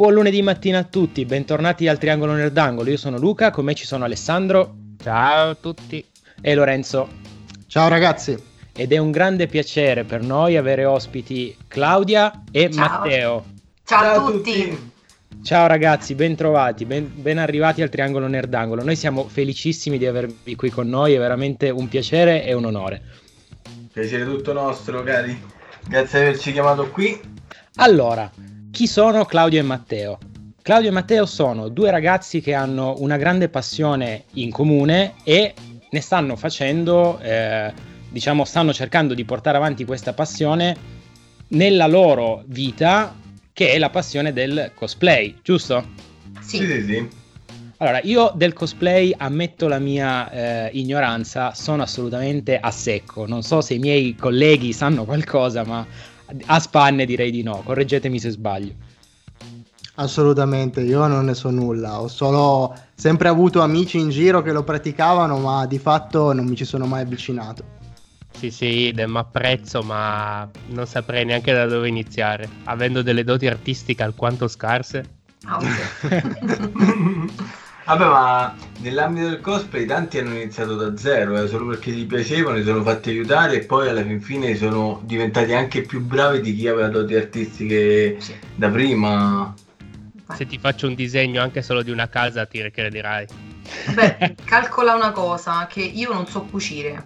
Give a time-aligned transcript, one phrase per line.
[0.00, 2.88] Buon lunedì mattina a tutti, bentornati al Triangolo Nerdangolo.
[2.88, 4.74] Io sono Luca, con me ci sono Alessandro.
[4.98, 6.02] Ciao a tutti.
[6.40, 7.06] E Lorenzo.
[7.66, 8.34] Ciao ragazzi.
[8.72, 12.88] Ed è un grande piacere per noi avere ospiti Claudia e Ciao.
[12.88, 13.44] Matteo.
[13.84, 14.92] Ciao, a tutti.
[15.42, 18.82] Ciao ragazzi, ben trovati, ben, ben arrivati al Triangolo Nerdangolo.
[18.82, 23.02] Noi siamo felicissimi di avervi qui con noi, è veramente un piacere e un onore.
[23.92, 25.38] Piacere tutto nostro, cari.
[25.86, 27.20] Grazie di averci chiamato qui.
[27.74, 28.30] Allora,
[28.70, 30.18] chi sono Claudio e Matteo?
[30.62, 35.54] Claudio e Matteo sono due ragazzi che hanno una grande passione in comune e
[35.90, 37.72] ne stanno facendo, eh,
[38.08, 40.76] diciamo, stanno cercando di portare avanti questa passione
[41.48, 43.16] nella loro vita,
[43.52, 45.84] che è la passione del cosplay, giusto?
[46.40, 46.66] Sì, Sì.
[46.66, 47.08] sì, sì.
[47.78, 53.26] Allora, io del cosplay ammetto la mia eh, ignoranza, sono assolutamente a secco.
[53.26, 55.86] Non so se i miei colleghi sanno qualcosa, ma
[56.46, 57.62] a spanne direi di no.
[57.64, 58.74] Correggetemi se sbaglio.
[59.96, 62.00] Assolutamente, io non ne so nulla.
[62.00, 66.56] Ho solo sempre avuto amici in giro che lo praticavano, ma di fatto non mi
[66.56, 67.78] ci sono mai avvicinato.
[68.32, 72.48] Sì, sì, idem, apprezzo, ma non saprei neanche da dove iniziare.
[72.64, 75.18] Avendo delle doti artistiche alquanto scarse.
[75.44, 76.48] Ah, ok.
[77.84, 82.56] Vabbè, ma nell'ambito del cosplay tanti hanno iniziato da zero, eh, solo perché gli piacevano,
[82.58, 86.54] si sono fatti aiutare e poi alla fin fine sono diventati anche più bravi di
[86.54, 88.34] chi aveva doti artistiche Sì.
[88.54, 89.52] da prima.
[90.34, 93.26] Se ti faccio un disegno anche solo di una casa ti crederai.
[93.94, 97.04] Beh, calcola una cosa, che io non so cucire,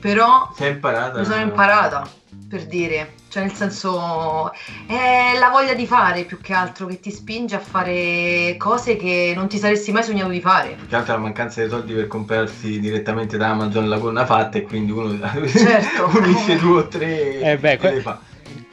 [0.00, 1.20] però è imparata.
[1.20, 2.10] mi sono imparata,
[2.54, 3.14] per dire.
[3.28, 4.52] Cioè, nel senso,
[4.86, 9.32] è la voglia di fare più che altro che ti spinge a fare cose che
[9.34, 10.74] non ti saresti mai sognato di fare.
[10.78, 14.58] Più che altro la mancanza di soldi per comprarsi direttamente da Amazon la gonna fatta
[14.58, 15.18] e quindi uno
[15.50, 16.10] Certo.
[16.16, 18.20] unisce due o tre Eh beh, e que- le fa.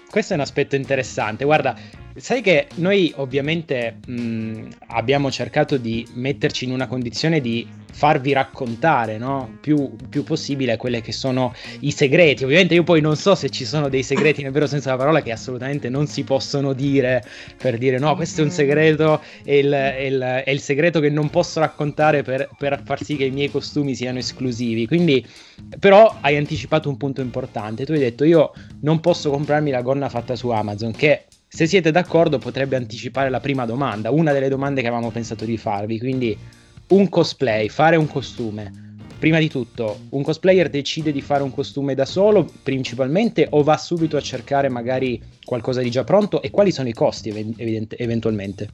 [0.07, 1.43] Questo è un aspetto interessante.
[1.43, 1.75] Guarda,
[2.15, 9.17] sai che noi ovviamente mh, abbiamo cercato di metterci in una condizione di farvi raccontare,
[9.17, 9.57] no?
[9.61, 12.43] Più, più possibile quelle che sono i segreti.
[12.43, 15.21] Ovviamente io poi non so se ci sono dei segreti nel vero senso della parola
[15.21, 17.23] che assolutamente non si possono dire
[17.57, 21.09] per dire no, questo è un segreto, è il, è il- è il segreto che
[21.09, 24.87] non posso raccontare per, per far sì che i miei costumi siano esclusivi.
[24.87, 25.25] Quindi,
[25.79, 27.85] però hai anticipato un punto importante.
[27.85, 28.51] Tu hai detto io
[28.81, 33.39] non posso comprarmi la gonna fatta su Amazon, che se siete d'accordo potrebbe anticipare la
[33.39, 35.99] prima domanda, una delle domande che avevamo pensato di farvi.
[35.99, 36.37] Quindi
[36.91, 38.79] un cosplay, fare un costume.
[39.17, 43.77] Prima di tutto, un cosplayer decide di fare un costume da solo principalmente o va
[43.77, 48.69] subito a cercare magari qualcosa di già pronto e quali sono i costi evidente- eventualmente?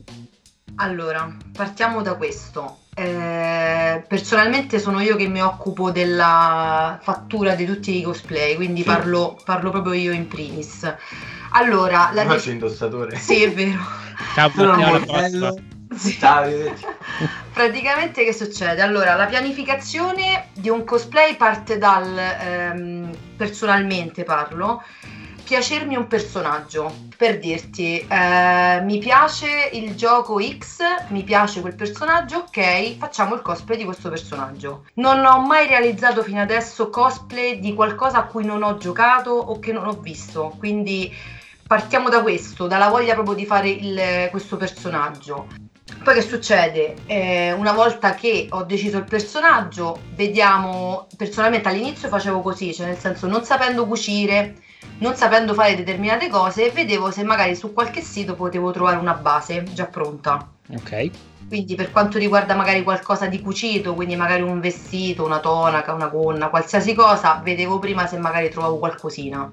[0.75, 2.79] Allora, partiamo da questo.
[2.95, 8.87] Eh, personalmente sono io che mi occupo della fattura di tutti i cosplay, quindi Sì.
[8.87, 10.91] parlo, parlo proprio io in primis.
[11.51, 13.15] Allora, la faccio indossatore.
[13.17, 13.79] Sì, è vero.
[14.33, 16.17] Ciao, Sono Matteo, Sì.
[17.53, 18.81] Praticamente che succede?
[18.81, 24.83] Allora, la pianificazione di un cosplay parte dal, ehm, personalmente parlo,
[25.43, 27.05] piacermi un personaggio.
[27.17, 33.41] Per dirti, eh, mi piace il gioco X, mi piace quel personaggio, ok, facciamo il
[33.41, 34.85] cosplay di questo personaggio.
[34.95, 39.57] Non ho mai realizzato fino adesso cosplay di qualcosa a cui non ho giocato o
[39.57, 41.11] che non ho visto, quindi
[41.65, 45.47] partiamo da questo, dalla voglia proprio di fare il- questo personaggio.
[46.03, 46.95] Poi che succede?
[47.05, 52.97] Eh, una volta che ho deciso il personaggio, vediamo, personalmente all'inizio facevo così, cioè nel
[52.97, 54.55] senso non sapendo cucire,
[54.99, 59.63] non sapendo fare determinate cose, vedevo se magari su qualche sito potevo trovare una base
[59.73, 60.47] già pronta.
[60.69, 61.09] Ok.
[61.47, 66.07] Quindi per quanto riguarda magari qualcosa di cucito, quindi magari un vestito, una tonaca, una
[66.07, 69.49] gonna, qualsiasi cosa, vedevo prima se magari trovavo qualcosina,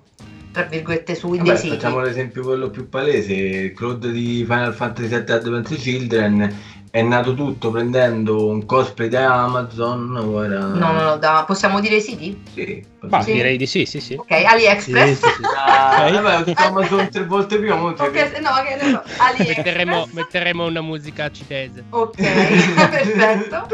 [0.55, 1.75] tra virgolette, su dei Vabbè, siti.
[1.75, 6.57] facciamo l'esempio quello più palese, Claude di Final Fantasy VII Advent Children
[6.93, 10.61] è nato tutto prendendo un cosplay da Amazon, ora...
[10.61, 12.41] No, no, no, da- possiamo dire i siti?
[12.55, 13.33] Sì, Ma Sì.
[13.33, 14.15] direi di sì, sì, sì.
[14.15, 15.09] Ok, AliExpress.
[15.09, 15.43] Sì, sì, sì.
[15.57, 18.91] Ah, vabbè, ho detto Amazon tre volte prima, mo tre- Ok, se- no, ok, no,
[18.93, 19.57] no, AliExpress.
[19.57, 21.83] Metteremo, metteremo una musica cinese.
[21.91, 22.15] Ok,
[22.89, 23.67] perfetto.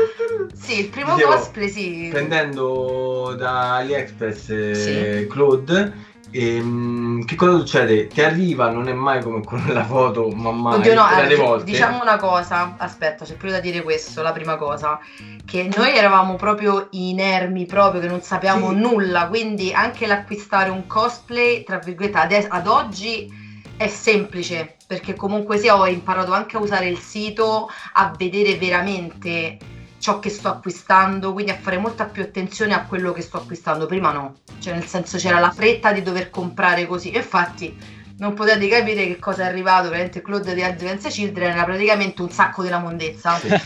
[0.55, 2.09] Sì, il primo Dicevo, cosplay sì.
[2.11, 4.75] prendendo da AliExpress eh,
[5.21, 5.27] Sì.
[5.29, 8.07] Claude ehm, che cosa succede?
[8.09, 11.65] Ti arriva, non è mai come con la foto, ma mai Oddio, no, allora, volte.
[11.65, 14.99] diciamo una cosa, aspetta, c'è proprio da dire questo, la prima cosa,
[15.45, 18.77] che noi eravamo proprio inermi, proprio che non sapevamo Sì.
[18.77, 23.29] nulla, quindi anche l'acquistare un cosplay, tra virgolette, ades- ad oggi
[23.77, 29.57] è semplice, perché comunque sia ho imparato anche a usare il sito, a vedere veramente
[30.01, 33.87] ciò che sto acquistando, quindi a fare molta più attenzione a quello che sto acquistando.
[33.87, 37.15] Prima no, cioè nel senso c'era la fretta di dover comprare così.
[37.15, 42.21] Infatti non potete capire che cosa è arrivato veramente Claude di Advance Children era praticamente
[42.21, 43.49] un sacco della mondezza Sì.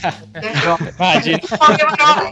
[1.59, 2.31] Poche parole.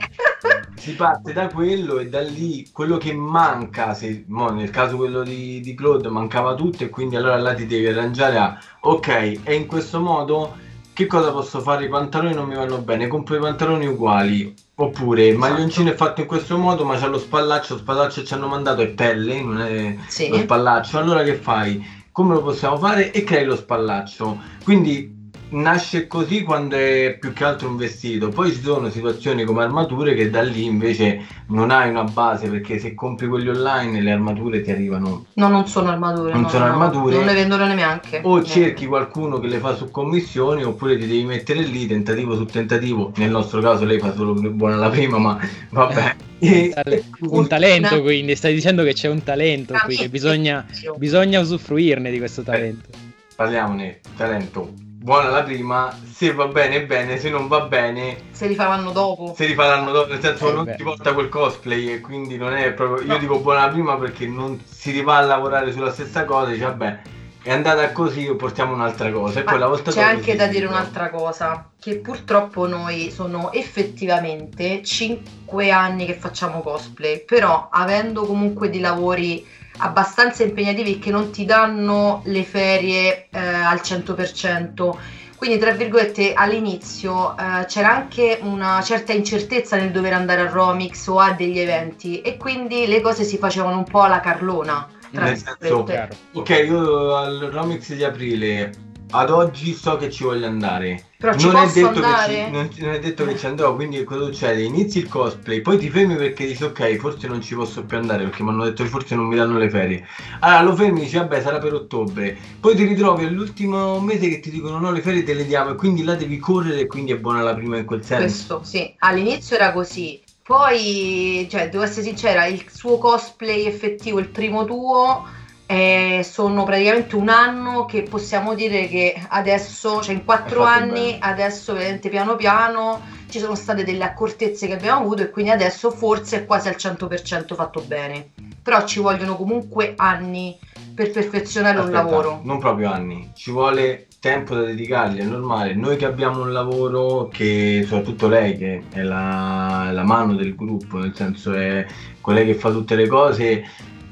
[0.76, 5.22] si parte da quello e da lì quello che manca, se, mo nel caso quello
[5.22, 9.54] di, di Claude mancava tutto e quindi allora là ti devi arrangiare a ok, e
[9.54, 11.84] in questo modo che cosa posso fare?
[11.84, 14.54] I pantaloni non mi vanno bene, compro i pantaloni uguali.
[14.74, 15.52] Oppure il Esatto.
[15.52, 18.80] maglioncino è fatto in questo modo, ma c'ha lo spallaccio, lo spallaccio ci hanno mandato
[18.82, 20.28] è pelle, non è Sì.
[20.28, 20.98] lo spallaccio.
[20.98, 22.00] Allora che fai?
[22.10, 23.10] Come lo possiamo fare?
[23.12, 24.38] E crei lo spallaccio.
[24.64, 25.21] Quindi
[25.52, 28.28] nasce così quando è più che altro un vestito.
[28.28, 32.78] Poi ci sono situazioni come armature che da lì invece non hai una base perché
[32.78, 36.32] se compri quelli online le armature ti arrivano No, non sono armature.
[36.32, 37.16] Non no, sono no, armature.
[37.16, 38.20] Non ne vendono neanche.
[38.22, 38.44] o No.
[38.44, 43.12] cerchi qualcuno che le fa su commissioni oppure ti devi mettere lì tentativo su tentativo.
[43.16, 45.38] Nel nostro caso lei fa solo buona la prima, ma
[45.70, 46.16] vabbè.
[46.42, 50.66] Un Un talento, quindi stai dicendo che c'è un talento qui, che bisogna,
[50.96, 52.88] bisogna usufruirne di questo talento.
[53.36, 54.91] Parliamone, talento.
[55.02, 59.34] Buona la prima, se va bene bene, se non va bene Se li faranno dopo.
[59.36, 60.76] se li faranno dopo, nel senso Eh, non beh.
[60.76, 63.18] ti porta quel cosplay e quindi non è proprio, io No.
[63.18, 67.00] dico buona la prima perché non si rivà a lavorare sulla stessa cosa, dice vabbè
[67.42, 71.10] è andata così, portiamo un'altra cosa e poi la volta c'è anche da dire un'altra
[71.10, 78.78] cosa, che purtroppo noi sono effettivamente 5 anni che facciamo cosplay, però avendo comunque dei
[78.78, 79.44] lavori
[79.82, 84.96] abbastanza impegnativi che non ti danno le ferie eh, al 100%,
[85.36, 91.06] quindi tra virgolette all'inizio eh, c'era anche una certa incertezza nel dover andare a Romix
[91.08, 94.86] o a degli eventi e quindi le cose si facevano un po' alla carlona.
[95.10, 95.86] Tra Nel senso.
[96.32, 98.70] Ok, io al Romix di aprile
[99.12, 101.04] ad oggi so che ci voglio andare.
[101.18, 102.34] Però ci non, è andare?
[102.34, 104.62] Che ci, non, non è detto che ci andrò, quindi cosa succede?
[104.62, 108.24] Inizi il cosplay, poi ti fermi perché dici ok, forse non ci posso più andare
[108.24, 110.06] perché mi hanno detto che forse non mi danno le ferie.
[110.40, 114.40] Allora lo fermi e dici vabbè sarà per ottobre, poi ti ritrovi all'ultimo mese che
[114.40, 117.12] ti dicono no le ferie te le diamo e quindi là devi correre e quindi
[117.12, 118.24] è buona la prima in quel senso.
[118.24, 120.20] Questo sì, all'inizio era così.
[120.44, 125.24] Poi, cioè, devo essere sincera, il suo cosplay effettivo, il primo tuo,
[125.66, 131.18] eh, sono praticamente un anno che possiamo dire che adesso, cioè in quattro anni, bene.
[131.20, 135.90] adesso veramente piano piano ci sono state delle accortezze che abbiamo avuto e quindi adesso
[135.90, 138.32] forse è quasi al 100% fatto bene.
[138.62, 140.58] Però ci vogliono comunque anni
[140.94, 142.40] per perfezionare un Aspetta, lavoro.
[142.44, 145.74] Non proprio anni, ci vuole tempo da dedicargli, è normale.
[145.74, 150.98] Noi che abbiamo un lavoro che, soprattutto lei che è la, la mano del gruppo,
[150.98, 151.84] nel senso è
[152.20, 153.64] quella che fa tutte le cose,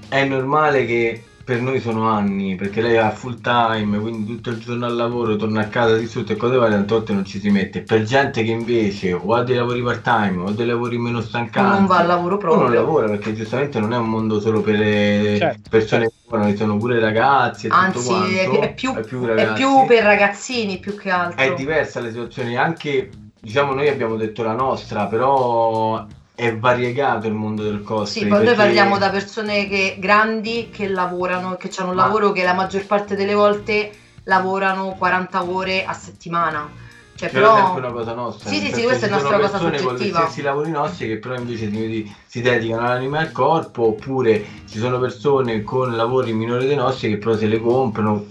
[0.08, 4.58] è normale che per noi sono anni, perché lei ha full time, quindi tutto il
[4.58, 7.50] giorno al lavoro, torna a casa distrutto e cose varie, tante volte non ci si
[7.50, 7.82] mette.
[7.82, 11.18] Per gente che invece o ha dei lavori part time o ha dei lavori meno
[11.18, 12.62] O stancanti, non va al lavoro o proprio.
[12.62, 16.50] non lavora perché giustamente non è un mondo solo per le Certo, persone che lavorano,
[16.50, 18.08] ci sono pure ragazzi e tutto Anzi,
[18.38, 18.60] è, quanto.
[18.60, 19.62] è più, è più è ragazzi.
[19.62, 21.40] più per ragazzini più che altro.
[21.44, 23.10] È diversa la situazione, anche
[23.40, 26.06] diciamo noi abbiamo detto la nostra, però
[26.40, 28.22] è variegato il mondo del cosplay.
[28.22, 32.04] Sì, poi noi perché- parliamo da persone che, grandi che lavorano, che hanno un Ma-
[32.06, 33.90] lavoro che la maggior parte delle volte
[34.24, 36.68] lavorano 40 ore a settimana.
[37.14, 38.48] Cioè, Però è però sempre una cosa nostra.
[38.48, 40.20] Sì, sì, sì, questa è sono nostra cosa persone con gli soggettiva.
[40.22, 44.78] stessi lavori nostri che però invece si, si dedicano all'anima e al corpo, oppure ci
[44.78, 48.24] sono persone con lavori minori dei nostri che però se le comprano.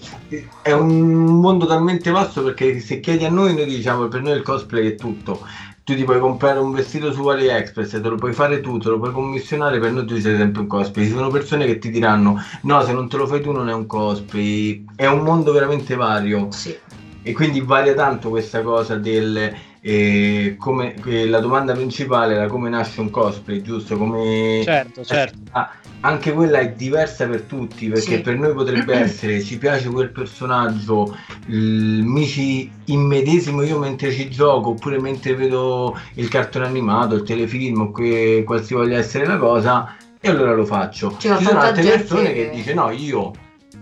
[0.62, 4.42] È un mondo talmente vasto perché se chiedi a noi, noi diciamo per noi il
[4.42, 5.40] cosplay è tutto.
[5.90, 9.00] Tu ti puoi comprare un vestito su AliExpress, te lo puoi fare tu, te lo
[9.00, 11.08] puoi commissionare, per noi tu sei sempre un cosplay.
[11.08, 13.74] Ci sono persone che ti diranno no, se non te lo fai tu non è
[13.74, 14.86] un cosplay.
[14.96, 16.52] È un mondo veramente vario.
[16.52, 16.78] sì,
[17.24, 23.00] E quindi varia tanto questa cosa del eh, come la domanda principale era come nasce
[23.02, 23.98] un cosplay, giusto?
[23.98, 25.38] Come Certo, certo.
[25.52, 25.72] Ah,
[26.02, 28.22] anche quella è diversa per tutti, perché Sì.
[28.22, 31.16] per noi potrebbe essere ci piace quel personaggio,
[31.48, 37.24] il- mi ci immedesimo io mentre ci gioco, oppure mentre vedo il cartone animato, il
[37.24, 41.16] telefilm, o que- qualsivoglia essere la cosa, e allora lo faccio.
[41.18, 43.32] Ci sono Ci sono altre persone che che- dice no, io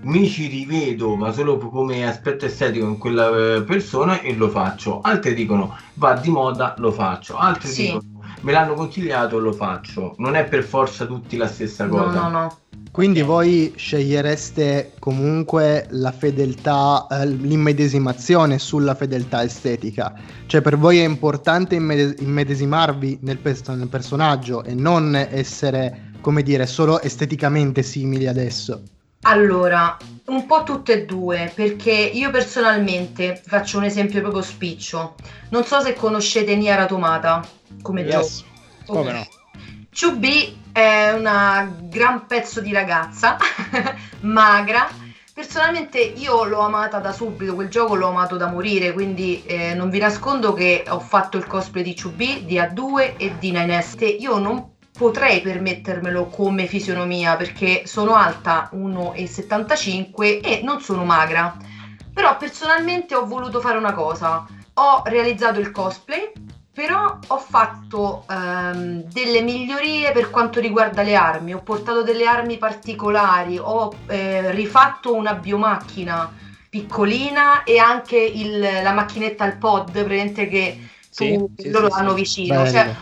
[0.08, 5.02] mi ci rivedo ma solo come aspetto estetico in quella eh, persona e lo faccio
[5.02, 7.82] altri dicono va di moda lo faccio altri Sì.
[7.84, 8.04] dicono
[8.42, 12.30] me l'hanno consigliato lo faccio non è per forza tutti la stessa no, cosa no,
[12.30, 12.58] no.
[12.92, 20.16] Quindi voi scegliereste comunque la fedeltà, eh, l'immedesimazione sulla fedeltà estetica.
[20.48, 26.42] Cioè per voi è importante immede- immedesimarvi nel, pers- nel personaggio e non essere, come
[26.42, 28.82] dire, solo esteticamente simili adesso.
[29.22, 35.16] Allora, un po' tutte e due, perché io personalmente faccio un esempio proprio spiccio.
[35.50, 37.46] Non so se conoscete Nier Automata
[37.82, 38.44] come Yes.
[38.86, 39.00] gioco.
[39.00, 39.28] Come no?
[39.94, 43.38] 2B è una gran pezzo di ragazza,
[44.22, 44.88] magra,
[45.38, 49.92] Personalmente io l'ho amata da subito, quel gioco l'ho amato da morire, quindi eh, non
[49.92, 54.20] vi nascondo che ho fatto il cosplay di 2B, di A2 e di 9S.
[54.20, 61.56] Io non potrei permettermelo come fisionomia perché sono alta 1,75 e non sono magra.
[62.12, 64.46] Però personalmente ho voluto fare una cosa.
[64.74, 66.32] Ho realizzato il cosplay,
[66.74, 71.54] però ho fatto ehm, delle migliorie per quanto riguarda le armi.
[71.54, 78.92] Ho portato delle armi particolari, ho eh, rifatto una biomacchina piccolina e anche il, la
[78.94, 82.68] macchinetta al pod, presente che Sì, tu, sì, loro sì, hanno vicino.
[82.68, 82.94] Cioè,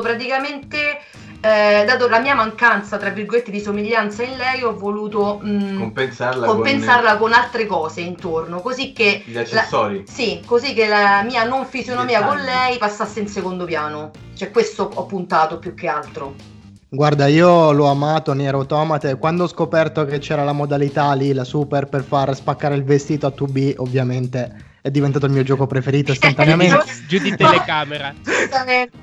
[0.00, 1.00] praticamente
[1.40, 6.46] eh, dato la mia mancanza, tra virgolette, di somiglianza in lei, ho voluto mh, Compensarla,
[6.46, 10.04] compensarla con altre cose intorno, così che con gli la- accessori.
[10.06, 14.10] sì, così che la mia non fisionomia con lei passasse in secondo piano.
[14.34, 16.34] Cioè, questo ho puntato più che altro.
[16.88, 21.32] Guarda, io l'ho amato Nier Automata e quando ho scoperto che c'era la modalità lì,
[21.32, 25.66] la super, per far spaccare il vestito a 2B, ovviamente è diventato il mio gioco
[25.66, 26.84] preferito istantaneamente.
[27.08, 28.14] Giù di telecamera.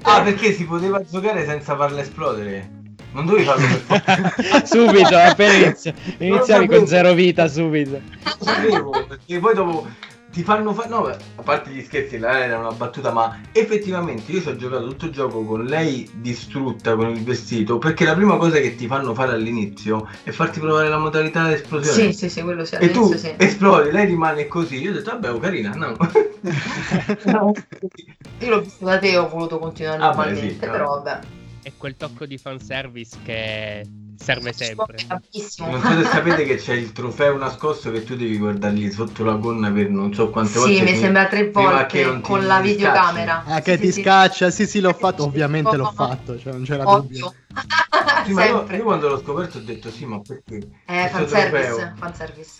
[0.03, 2.81] Ah, perché si poteva giocare senza farla esplodere?
[3.11, 4.63] Non dovevi farlo per forza.
[4.65, 7.99] subito, appena inizia- iniziavi con zero vita, subito.
[8.23, 9.87] Lo sapevo, perché poi dopo
[10.33, 10.89] ti fanno fare...
[10.89, 14.87] No, a parte gli scherzi, là era una battuta, ma effettivamente io ci ho giocato
[14.87, 18.87] tutto il gioco con lei distrutta con il vestito, perché la prima cosa che ti
[18.87, 22.11] fanno fare all'inizio è farti provare la modalità dell'esplosione.
[22.11, 22.75] Sì, sì, sì, quello sì.
[22.79, 23.35] E tu sì.
[23.37, 24.81] esplodi, lei rimane così.
[24.81, 25.95] Io ho detto, vabbè, oh, carina, no.
[28.39, 31.19] Io l'ho visto da te ho voluto continuare Ah, beh, normalmente, sì, però vabbè.
[31.63, 33.85] È quel tocco di fanservice che
[34.17, 34.97] serve sempre.
[35.07, 39.35] Non so se sapete che c'è il trofeo nascosto che tu devi guardargli sotto la
[39.35, 40.75] gonna per non so quante volte.
[40.75, 43.43] Sì, mi sembra tre prima che volte ti con la videocamera.
[43.45, 46.63] Ah, che Sì, ti sì, scaccia, sì sì l'ho fatto, ovviamente l'ho fatto, cioè non
[46.63, 47.27] c'era dubbio.
[47.27, 47.33] Ovvio.
[48.25, 50.67] Sì, ma io, io quando l'ho scoperto ho detto sì, ma perché?
[50.85, 52.51] Eh, fanservice, fanservice.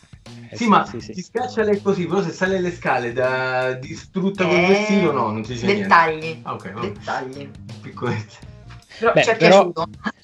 [0.50, 1.12] Eh Sì, ma sì, sì.
[1.12, 5.30] ti scaccia lei così, però se sale le scale da distrutta col Eh, vestito, no,
[5.32, 5.84] non si dice niente.
[5.84, 6.40] Dettagli.
[6.44, 6.88] Ah, ok, vabbè.
[6.88, 7.50] Dettagli.
[7.82, 8.52] Piccolezze.
[9.00, 9.72] Però Beh, però-.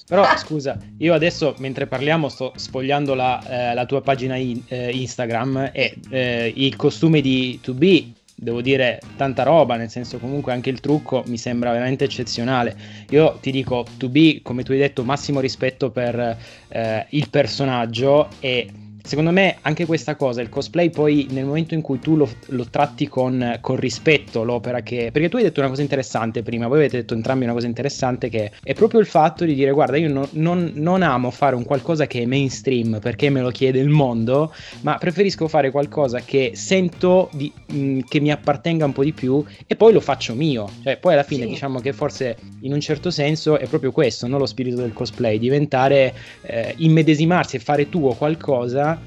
[0.06, 4.90] Però scusa, io adesso mentre parliamo sto sfogliando la, eh, la tua pagina in- eh,
[4.90, 10.70] Instagram e eh, il costume di 2B, devo dire tanta roba, nel senso comunque anche
[10.70, 12.76] il trucco mi sembra veramente eccezionale.
[13.10, 16.36] Io ti dico 2B, come tu hai detto, massimo rispetto per
[16.68, 18.68] eh, il personaggio e
[19.02, 22.66] secondo me anche questa cosa, il cosplay poi nel momento in cui tu lo, lo
[22.68, 25.10] tratti con, con rispetto l'opera che...
[25.12, 28.28] Perché tu hai detto una cosa interessante prima, voi avete detto entrambi una cosa interessante
[28.28, 31.64] che è proprio il fatto di dire guarda io no- non, non amo fare un
[31.64, 34.52] qualcosa che è mainstream perché me lo chiede il mondo,
[34.82, 39.42] ma preferisco fare qualcosa che sento di- mh, che mi appartenga un po' di più
[39.66, 40.68] e poi lo faccio mio.
[40.82, 41.50] Cioè poi alla fine Sì.
[41.50, 44.38] diciamo che forse in un certo senso è proprio questo, no?
[44.38, 48.99] lo spirito del cosplay, diventare, eh, immedesimarsi e fare tuo qualcosa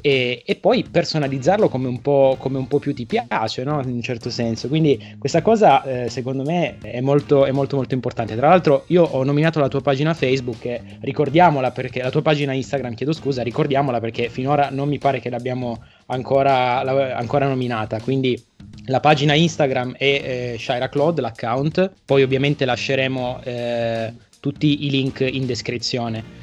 [0.00, 3.80] e, e poi personalizzarlo come un, po', come un po' più ti piace, no?
[3.82, 4.68] in un certo senso.
[4.68, 8.36] Quindi questa cosa eh, secondo me è molto, è molto molto importante.
[8.36, 12.52] Tra l'altro io ho nominato la tua pagina Facebook, e ricordiamola perché la tua pagina
[12.52, 18.00] Instagram, chiedo scusa, ricordiamola perché finora non mi pare che l'abbiamo ancora, la- ancora nominata.
[18.00, 18.40] Quindi
[18.86, 25.20] la pagina Instagram è eh, Shaira Claude, l'account, poi ovviamente lasceremo eh, tutti i link
[25.20, 26.40] in descrizione.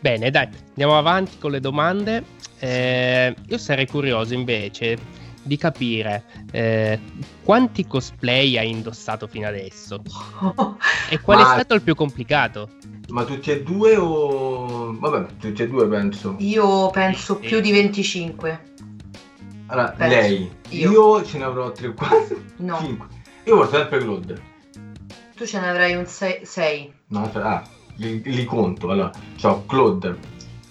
[0.00, 2.22] Bene, dai, andiamo avanti con le domande.
[2.58, 6.98] Eh, io sarei curioso invece di capire eh,
[7.44, 10.02] quanti cosplay hai indossato fino adesso
[11.08, 12.70] e qual Ma- è stato il più complicato.
[13.08, 14.96] Ma tutti e due o...
[14.98, 16.34] Vabbè, tutti e due penso.
[16.38, 17.46] Io penso Sì.
[17.46, 18.60] più di 25.
[19.68, 20.16] Allora, Penso.
[20.16, 20.50] lei.
[20.70, 20.90] Io.
[20.90, 21.24] Io.
[21.24, 22.42] ce ne avrò 3 o 4.
[22.58, 22.78] No.
[22.78, 23.06] 5.
[23.44, 24.42] Io porto sempre Claude.
[25.36, 26.92] Tu ce ne avrai un 6.
[27.08, 27.62] No, ah,
[27.96, 28.90] li, li conto.
[28.90, 29.10] Allora,
[29.40, 30.16] c'ho Claude.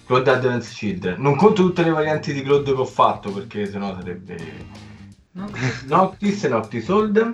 [0.05, 1.19] Claude Advance Children.
[1.21, 4.37] Non conto tutte le varianti di Claude che ho fatto perché sennò sarebbe...
[5.31, 5.49] No?
[5.87, 7.33] Noctis, Noctis Old,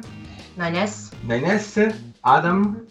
[0.57, 1.09] 9S.
[1.27, 2.83] 9S, Adam,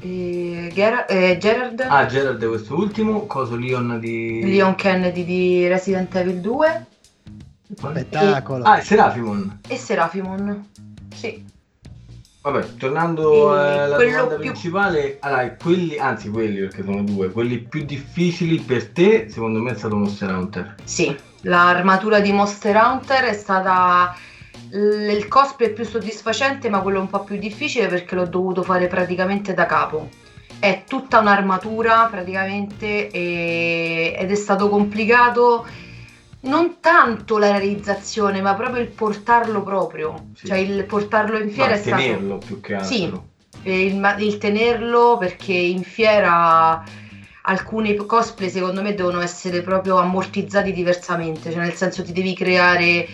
[0.00, 1.80] E Ger- eh, Gerard.
[1.80, 4.42] ah Gerard questo ultimo, Coso Leon di...
[4.44, 6.86] Leon Kennedy di Resident Evil 2.
[7.76, 8.64] Spettacolo.
[8.64, 9.60] Ah, Serafimon.
[9.66, 10.68] E Serafimon.
[11.14, 11.44] Sì.
[12.44, 17.86] Vabbè, tornando alla domanda più- principale, allora, quelli, anzi quelli perché sono due, quelli più
[17.86, 20.74] difficili per te, secondo me è stato Monster Hunter.
[20.84, 24.14] Sì, l'armatura di Monster Hunter è stata
[24.72, 29.54] il cosplay più soddisfacente, ma quello un po' più difficile perché l'ho dovuto fare praticamente
[29.54, 30.10] da capo.
[30.58, 35.66] È tutta un'armatura praticamente e- ed è stato complicato
[36.44, 40.30] non tanto la realizzazione, ma proprio il portarlo proprio.
[40.34, 40.46] Sì.
[40.46, 42.88] Cioè il portarlo in fiera Ma è stato tenerlo più che altro.
[42.88, 43.12] Sì.
[43.62, 46.82] e il, il tenerlo perché in fiera
[47.46, 53.06] alcuni cosplay secondo me devono essere proprio ammortizzati diversamente, cioè nel senso ti devi creare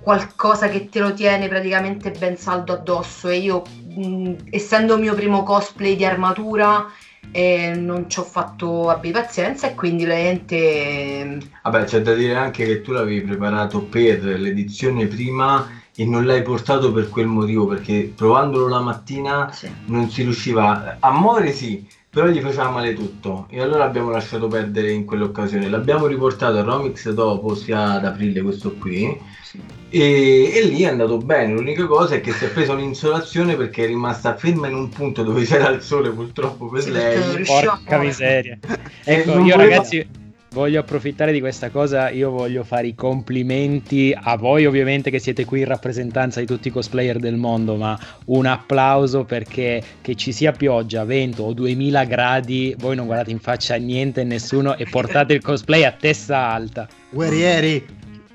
[0.00, 3.62] qualcosa che te lo tiene praticamente ben saldo addosso e io
[3.94, 6.86] mh, essendo il mio primo cosplay di armatura
[7.30, 12.64] eh, non ci ho fatto abbi pazienza e quindi veramente Vabbè, c'è da dire anche
[12.64, 18.12] che tu l'avevi preparato per l'edizione prima e non l'hai portato per quel motivo, perché
[18.14, 19.68] provandolo la mattina sì.
[19.86, 20.98] non si riusciva.
[21.00, 25.68] A muovere sì, però gli faceva male tutto e allora abbiamo lasciato perdere in quell'occasione.
[25.68, 29.60] L'abbiamo riportato a Romix dopo, sia ad aprile questo qui, sì.
[29.90, 31.52] E, e lì è andato bene.
[31.52, 35.22] L'unica cosa è che si è presa un'insolazione perché è rimasta ferma in un punto
[35.22, 37.44] dove c'era il sole purtroppo per Sì, lei.
[37.44, 38.04] Porca muovere.
[38.04, 38.58] miseria.
[39.04, 40.06] Ecco, io voleva- ragazzi
[40.50, 45.44] voglio approfittare di questa cosa, io voglio fare i complimenti a voi ovviamente che siete
[45.44, 50.32] qui in rappresentanza di tutti i cosplayer del mondo, ma un applauso perché che ci
[50.32, 54.76] sia pioggia, vento o 2000 gradi, voi non guardate in faccia a niente e nessuno
[54.76, 56.88] e portate il cosplay a testa alta.
[57.10, 57.84] Guerrieri,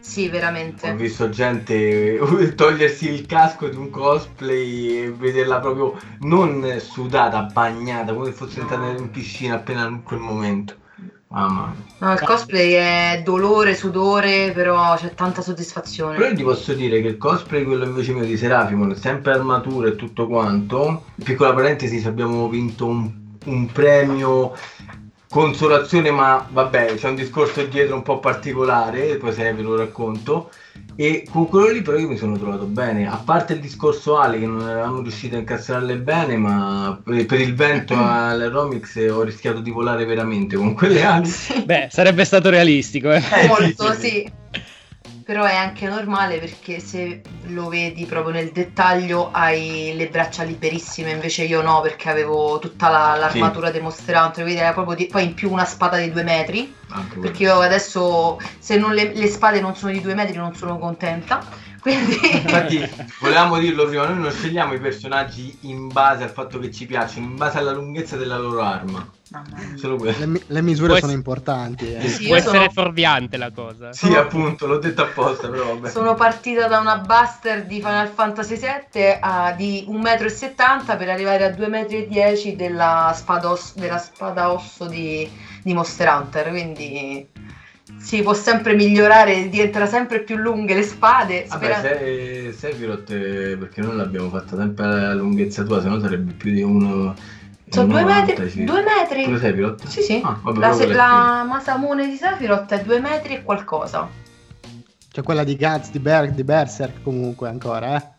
[0.04, 0.92] Sì, veramente.
[0.92, 2.20] Ho visto gente
[2.56, 8.60] togliersi il casco di un cosplay e vederla proprio non sudata, bagnata, come se fosse
[8.60, 10.76] entrata in piscina appena in quel momento.
[11.30, 11.74] Mamma.
[12.00, 16.18] No, il cosplay è dolore, sudore, però c'è tanta soddisfazione.
[16.18, 19.88] Però io ti posso dire che il cosplay, quello invece mio di Serafimon, sempre armatura
[19.88, 23.10] e tutto quanto, piccola parentesi, abbiamo vinto un,
[23.46, 24.54] un premio
[25.34, 29.76] consolazione, ma vabbè, c'è un discorso dietro un po' particolare, poi se ne ve lo
[29.76, 30.52] racconto.
[30.96, 34.40] E con quello lì però io mi sono trovato bene, a parte il discorso Ali
[34.40, 39.60] che non eravamo riusciti a incastrarle bene, ma per il vento al Romix ho rischiato
[39.60, 41.32] di volare veramente con quelle ali.
[41.66, 43.24] Beh, sarebbe stato realistico, eh.
[43.34, 44.32] Eh, Molto, sì, sì.
[45.24, 45.32] Sì.
[45.32, 51.12] Però è anche normale perché se lo vedi proprio nel dettaglio hai le braccia liberissime,
[51.12, 55.34] invece io no perché avevo tutta la- l'armatura dimostrante, quindi era proprio di- poi in
[55.34, 59.60] più una spada di due metri, Anche perché io adesso se non le, le spade
[59.60, 61.44] non sono di due metri non sono contenta,
[61.84, 66.72] quindi Infatti, volevamo dirlo prima, noi non scegliamo i personaggi in base al fatto che
[66.72, 69.06] ci piacciono, in base alla lunghezza della loro arma.
[69.82, 71.92] Le, le misure Può sono importanti.
[71.92, 72.08] eh.
[72.08, 73.92] Sì, Può essere sono- fuorviante la cosa.
[73.92, 75.90] Sì, appunto, l'ho detto apposta, però vabbè.
[75.90, 81.46] Sono partita da una Buster di Final Fantasy VII a, di 1,70 m per arrivare
[81.46, 85.28] a 2,10 m della spada, os- della spada osso di,
[85.64, 87.28] di Monster Hunter, quindi
[87.98, 91.46] si può sempre migliorare, diventano sempre più lunghe le spade.
[91.48, 96.34] Vabbè, spera- se, Sephiroth, perché noi l'abbiamo fatta sempre alla lunghezza tua, se no sarebbe
[96.34, 97.16] più di uno...
[97.70, 98.64] Sono due 90, metri, sì.
[98.66, 99.24] due metri.
[99.24, 99.88] Pure Sephiroth?
[99.88, 100.22] Sì, sì.
[100.24, 104.08] Ah, vabbè, la, se- la Masamune di Sephiroth è 2 metri e qualcosa.
[105.12, 108.13] C'è quella di Guts, di, Ber- di Berserk comunque ancora, eh.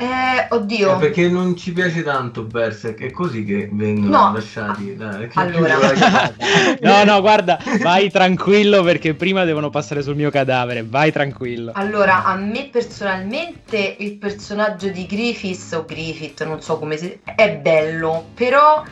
[0.00, 0.94] Eh, oddio.
[0.94, 4.32] Eh, perché non ci piace tanto Berserk, è così che vengono No.
[4.32, 4.96] lasciati.
[4.96, 5.76] Dai, che Allora.
[6.80, 11.72] No, no, guarda, vai tranquillo perché prima devono passare sul mio cadavere, vai tranquillo.
[11.74, 17.56] Allora, a me personalmente il personaggio di Griffith o Griffith, non so come si è
[17.56, 18.82] bello, però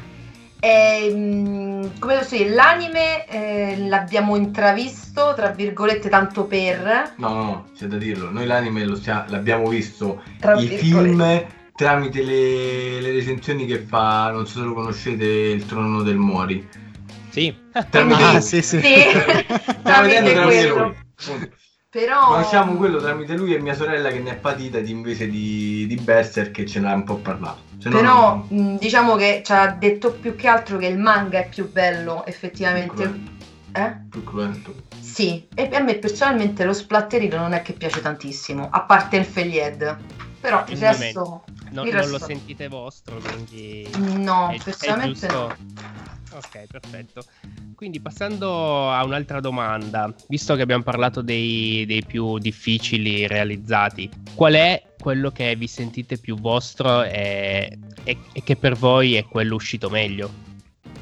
[0.61, 7.43] è, mm, come posso dire, l'anime eh, l'abbiamo intravisto, tra virgolette, tanto per, No, no,
[7.43, 8.31] no, c'è da dirlo.
[8.31, 14.31] Noi l'anime lo stia- l'abbiamo visto tra i film tramite le, le recensioni che fa,
[14.33, 16.67] non so se lo conoscete, Il trono del Mori.
[17.31, 17.55] Sì.
[17.89, 18.43] Tramite Ah, lui.
[18.43, 18.81] sì, sì.
[18.81, 18.95] Sì,
[19.83, 20.97] tramite tramite lui.
[21.91, 25.87] Però Conosciamo quello tramite lui e mia sorella che ne è patita di, invece di,
[25.87, 27.68] di Berserk che ce n'ha un po' parlato.
[27.79, 31.39] Se no, Però mh, diciamo che ci ha detto più che altro che il manga
[31.39, 33.09] è più bello, effettivamente.
[33.09, 33.37] Più
[33.73, 33.97] Eh?
[34.11, 34.75] più cruento.
[34.99, 39.25] Sì, e a me personalmente lo splatterino non è che piace tantissimo, a parte il
[39.25, 39.97] Felied.
[40.41, 43.87] Però il resto No- il non resto- lo sentite vostro, quindi...
[44.19, 46.37] no, è- è personalmente giusto- no.
[46.37, 47.25] Ok, perfetto.
[47.75, 54.55] Quindi passando a un'altra domanda, visto che abbiamo parlato dei, dei più difficili realizzati, qual
[54.55, 59.55] è quello che vi sentite più vostro e, e- e che per voi è quello
[59.55, 60.31] uscito meglio?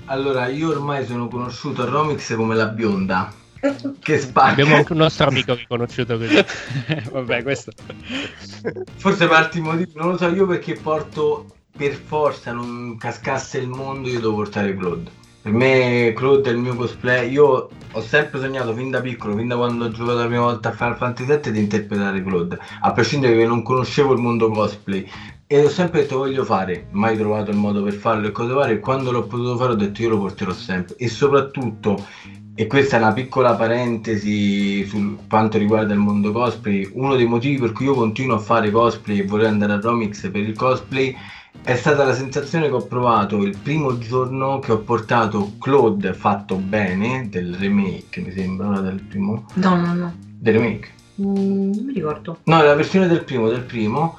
[0.06, 3.32] Allora, io ormai sono conosciuto a Romix come la bionda.
[3.98, 4.50] Che spacca.
[4.50, 6.37] Abbiamo anche un nostro amico riconosciuto così.
[7.11, 7.72] Vabbè, questo.
[8.96, 13.68] Forse per altri motivi, non lo so, io perché porto per forza non cascasse il
[13.68, 15.11] mondo, io devo portare Claude.
[15.46, 19.46] Per me Claude è il mio cosplay, io ho sempre sognato fin da piccolo, fin
[19.46, 22.90] da quando ho giocato la prima volta a Final Fantasy VII di interpretare Claude, a
[22.90, 25.09] prescindere che non conoscevo il mondo cosplay.
[25.46, 28.72] E ho sempre detto voglio fare, mai trovato il modo per farlo e cose fare,
[28.72, 30.96] e quando l'ho potuto fare ho detto io lo porterò sempre.
[30.96, 32.04] E soprattutto,
[32.56, 37.59] e questa è una piccola parentesi su quanto riguarda il mondo cosplay, uno dei motivi
[37.61, 41.14] per cui io continuo a fare cosplay e voler andare a Romix per il cosplay
[41.62, 46.57] è stata la sensazione che ho provato il primo giorno che ho portato Claude fatto
[46.57, 49.47] bene del remake, mi sembra, del primo.
[49.55, 50.14] No, no, no.
[50.16, 50.88] Del remake.
[51.21, 52.38] Mm, non mi ricordo.
[52.45, 54.19] No, la versione del primo, del primo.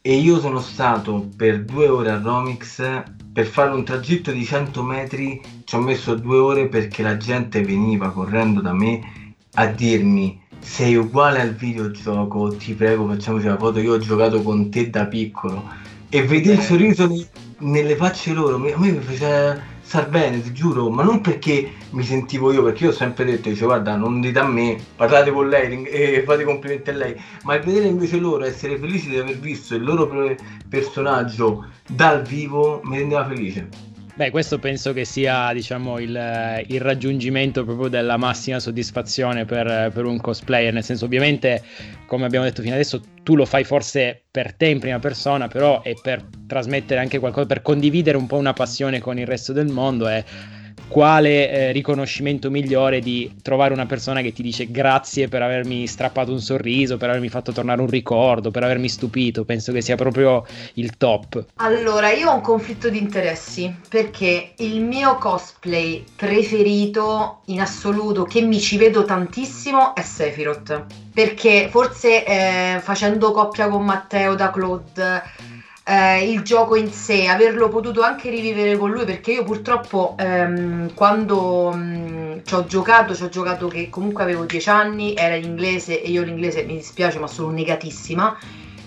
[0.00, 2.82] E io sono stato per due ore a Romix
[3.32, 5.40] per fare un tragitto di 100 metri.
[5.64, 10.94] Ci ho messo due ore perché la gente veniva correndo da me a dirmi sei
[10.96, 15.88] uguale al videogioco, ti prego facciamoci una foto, io ho giocato con te da piccolo
[16.10, 17.26] e vedere il sorriso nei-
[17.58, 22.04] nelle facce loro, a me mi faceva star bene, ti giuro, ma non perché mi
[22.04, 25.48] sentivo io, perché io ho sempre detto, dice guarda non dite a me, parlate con
[25.48, 29.38] lei e fate complimenti a lei, ma il vedere invece loro, essere felici di aver
[29.38, 30.08] visto il loro
[30.68, 33.68] personaggio dal vivo mi rendeva felice.
[34.20, 40.04] Beh, questo penso che sia, diciamo, il, il raggiungimento proprio della massima soddisfazione per, per
[40.04, 40.74] un cosplayer.
[40.74, 41.62] Nel senso, ovviamente,
[42.04, 45.80] come abbiamo detto fino adesso, tu lo fai forse per te in prima persona, però
[45.80, 49.68] è per trasmettere anche qualcosa, per condividere un po' una passione con il resto del
[49.68, 50.06] mondo.
[50.06, 50.22] E
[50.90, 56.32] quale eh, riconoscimento migliore di trovare una persona che ti dice grazie per avermi strappato
[56.32, 59.44] un sorriso, per avermi fatto tornare un ricordo, per avermi stupito.
[59.44, 61.44] Penso che sia proprio il top.
[61.56, 68.40] Allora, io ho un conflitto di interessi perché il mio cosplay preferito in assoluto, che
[68.40, 70.86] mi ci vedo tantissimo, è Sephiroth.
[71.14, 75.22] Perché forse eh, facendo coppia con Matteo da Claude,
[75.84, 80.94] eh, il gioco in sé, averlo potuto anche rivivere con lui, perché io purtroppo ehm,
[80.94, 85.44] quando mh, ci ho giocato, ci ho giocato che comunque avevo 10 anni, era in
[85.44, 88.36] inglese e io l'inglese mi dispiace ma sono negatissima.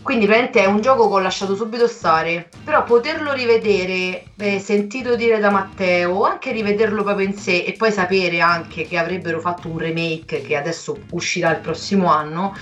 [0.04, 5.16] Quindi praticamente è un gioco che ho lasciato subito stare, però poterlo rivedere, eh, sentito
[5.16, 9.70] dire da Matteo, anche rivederlo proprio in sé e poi sapere anche che avrebbero fatto
[9.70, 12.54] un remake che adesso uscirà il prossimo anno,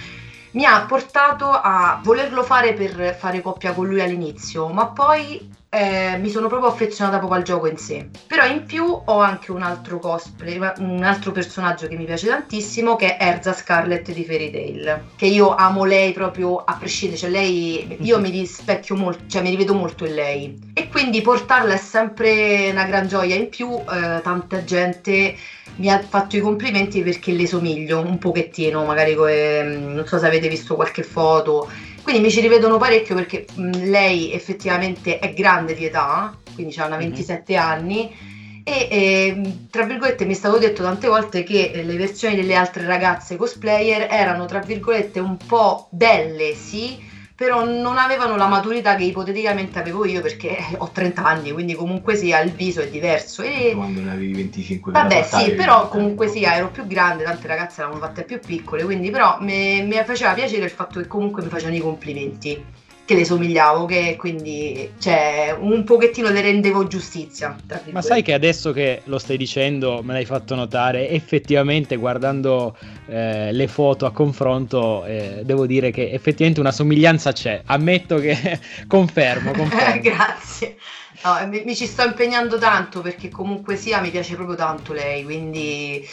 [0.52, 6.18] mi ha portato a volerlo fare per fare coppia con lui all'inizio, ma poi eh,
[6.18, 8.10] mi sono proprio affezionata proprio al gioco in sé.
[8.28, 12.98] Però in più ho anche un altro cosplay, un altro personaggio che mi piace tantissimo
[12.98, 15.04] che è Erza Scarlett di Fairy Tail.
[15.16, 19.50] Che io amo lei proprio a prescindere, cioè lei io mi rispecchio molto, cioè mi
[19.50, 20.72] rivedo molto in lei.
[20.74, 23.36] E quindi portarla è sempre una gran gioia.
[23.36, 25.38] In più, eh, tanta gente
[25.78, 30.28] mi ha fatto i complimenti perché le somiglio un pochettino, magari come, non so se
[30.28, 31.70] avete visto qualche foto.
[32.04, 36.98] Quindi mi ci rivedono parecchio perché lei effettivamente è grande di età, quindi ha una
[36.98, 38.30] 27 anni
[38.64, 42.86] e eh, tra virgolette mi è stato detto tante volte che le versioni delle altre
[42.86, 47.00] ragazze cosplayer erano tra virgolette un po' belle, sì,
[47.42, 52.16] però non avevano la maturità che ipoteticamente avevo io perché ho 30 anni, quindi comunque
[52.16, 53.42] sia il viso è diverso.
[53.42, 53.72] E...
[53.74, 58.06] Quando ne avevi 25 Vabbè sì, però comunque sia ero più grande, tante ragazze l'avevano
[58.06, 61.78] fatte più piccole, quindi però mi, mi faceva piacere il fatto che comunque mi facevano
[61.78, 62.64] i complimenti
[63.06, 67.56] che le somigliavo, che quindi cioè, un pochettino le rendevo giustizia.
[67.92, 73.52] Ma sai che adesso che lo stai dicendo, me l'hai fatto notare, effettivamente guardando eh,
[73.52, 77.62] le foto a confronto, eh, devo dire che effettivamente una somiglianza c'è.
[77.66, 80.02] Ammetto che confermo, confermo.
[80.02, 80.78] Grazie.
[81.24, 85.24] No, mi, mi, ci sto impegnando tanto perché comunque sia mi piace proprio tanto lei,
[85.24, 86.08] quindi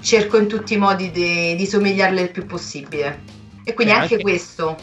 [0.00, 3.36] cerco in tutti i modi di, di somigliarle il più possibile.
[3.64, 4.76] E quindi eh, anche, anche questo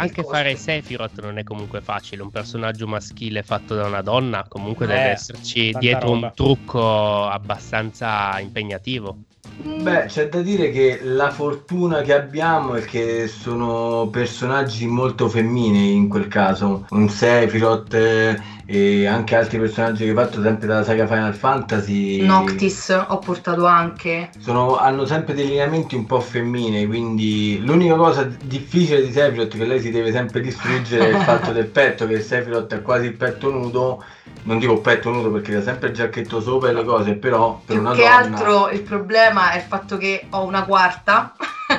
[0.00, 4.84] anche fare Sephiroth non è comunque facile, un personaggio maschile fatto da una donna comunque
[4.84, 6.26] eh, deve esserci dietro roba.
[6.26, 9.16] un trucco abbastanza impegnativo.
[9.60, 15.94] Beh, c'è da dire che la fortuna che abbiamo è che sono personaggi molto femminili
[15.94, 16.86] in quel caso.
[16.90, 22.20] Un Sephiroth eh, e anche altri personaggi che hai fatto sempre dalla saga Final Fantasy.
[22.20, 24.28] Noctis ho portato anche.
[24.38, 29.56] Sono, hanno sempre dei lineamenti un po' femminili, quindi l'unica cosa difficile di Sephiroth è
[29.56, 33.14] che lei si deve sempre distruggere il fatto del petto, che Sephiroth è quasi il
[33.14, 34.04] petto nudo.
[34.42, 37.74] Non dico petto nudo perché ha sempre il giacchetto sopra e le cose, però per
[37.74, 38.16] Più una che donna...
[38.16, 41.34] altro il problema è il fatto che ho una quarta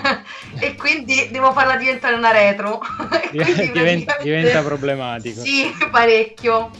[0.59, 2.79] e quindi devo farla diventare una retro.
[3.31, 4.23] diventa, praticamente...
[4.23, 5.41] diventa problematico.
[5.41, 6.71] Sì, parecchio.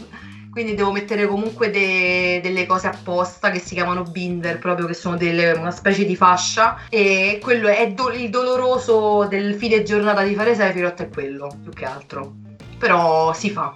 [0.50, 5.16] Quindi devo mettere comunque de- delle cose apposta che si chiamano binder, proprio che sono
[5.16, 6.76] delle, una specie di fascia.
[6.88, 11.72] E quello è do- il doloroso del fine giornata di fare Sephiroth è quello, più
[11.72, 12.34] che altro.
[12.78, 13.72] Però si fa.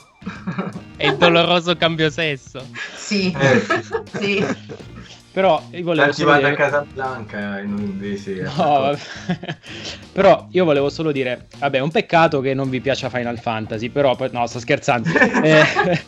[0.96, 2.66] È il doloroso cambio sesso.
[2.96, 3.62] Sì, Eh.
[4.18, 4.44] sì.
[5.34, 6.50] Però io volevo Tanti solo dire...
[6.50, 8.42] a Casablanca e noi invece...
[8.42, 8.98] No, vabbè.
[10.12, 14.16] però io volevo solo dire, vabbè, un peccato che non vi piaccia Final Fantasy, però
[14.30, 15.08] no, sto scherzando.
[15.44, 16.00] Eh,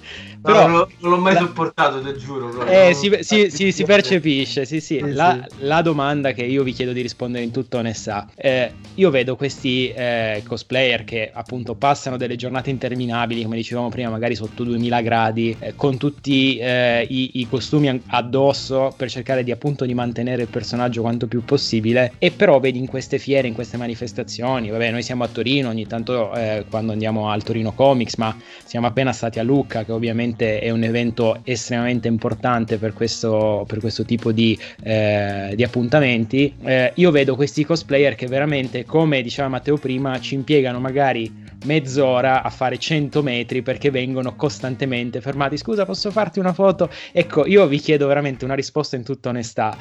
[0.47, 2.65] però, non, l'ho, non l'ho mai la- sopportato, te giuro.
[2.67, 4.99] eh, Non- si, si- si- si percepisce, sì, sì.
[5.03, 5.57] Sì, La, sì.
[5.65, 9.89] la domanda che io vi chiedo di rispondere in tutta onestà, eh, io vedo questi
[9.91, 15.57] eh, cosplayer che appunto passano delle giornate interminabili, come dicevamo prima, magari sotto 2000 gradi,
[15.59, 20.49] eh, con tutti eh, i, i costumi addosso per cercare di appunto di mantenere il
[20.49, 25.03] personaggio quanto più possibile, e però vedi in queste fiere, in queste manifestazioni, vabbè, noi
[25.03, 29.39] siamo a Torino, ogni tanto eh, quando andiamo al Torino Comics, ma siamo appena stati
[29.39, 34.59] a Lucca, che ovviamente è un evento estremamente importante per questo, per questo tipo di,
[34.83, 36.55] eh, di appuntamenti.
[36.63, 42.43] Eh, io vedo questi cosplayer che veramente, come diceva Matteo prima, ci impiegano magari mezz'ora
[42.43, 45.57] a fare 100 metri perché vengono costantemente fermati.
[45.57, 46.91] Scusa, posso farti una foto?
[47.13, 49.77] Ecco, io vi chiedo veramente una risposta in tutta onestà.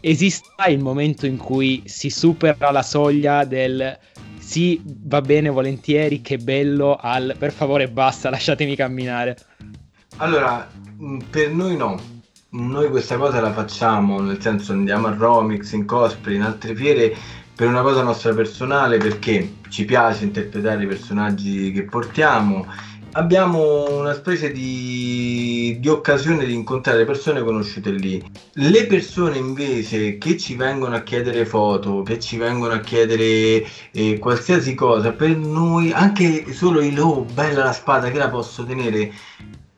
[0.00, 3.96] Esiste il momento in cui si supera la soglia del
[4.42, 9.36] sì, va bene, volentieri, che bello, al per favore basta, lasciatemi camminare.
[10.18, 12.00] Allora, mh, per noi no.
[12.50, 17.16] Noi questa cosa la facciamo, nel senso andiamo a Romix, in cosplay, in altre fiere
[17.54, 22.66] per una cosa nostra personale, perché ci piace interpretare i personaggi che portiamo.
[23.12, 28.22] Abbiamo una specie di, di occasione di incontrare persone conosciute lì.
[28.54, 34.18] Le persone invece che ci vengono a chiedere foto, che ci vengono a chiedere eh,
[34.18, 39.12] qualsiasi cosa, per noi, anche solo il oh, bella la spada che la posso tenere,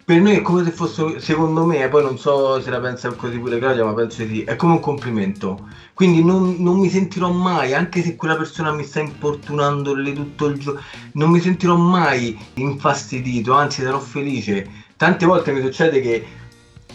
[0.05, 3.39] per noi è come se fosse, secondo me, poi non so se la pensa così
[3.39, 5.67] pure Claudia, ma penso di sì, è come un complimento.
[5.95, 10.59] Quindi non, non mi sentirò mai, anche se quella persona mi sta importunando tutto il
[10.59, 10.81] giorno,
[11.13, 14.69] non mi sentirò mai infastidito, anzi sarò felice.
[14.97, 16.27] Tante volte mi succede che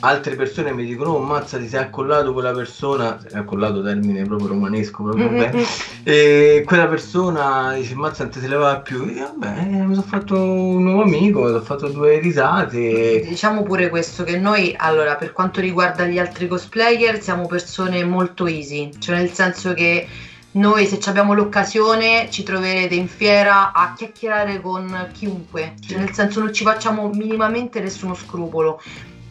[0.02, 5.04] altre persone mi dicono, oh mazza ti sei accollato quella persona, accollato termine proprio romanesco,
[5.04, 5.64] proprio bene.
[6.04, 9.04] E quella persona dice: Mazza, non te se ne va più.
[9.04, 13.24] E vabbè, mi sono fatto un nuovo amico, mi sono fatto due risate.
[13.28, 18.48] Diciamo pure questo che noi, allora, per quanto riguarda gli altri cosplayer, siamo persone molto
[18.48, 20.08] easy, cioè nel senso che
[20.52, 26.12] noi se ci abbiamo l'occasione ci troverete in fiera a chiacchierare con chiunque, cioè nel
[26.12, 28.82] senso non ci facciamo minimamente nessuno scrupolo.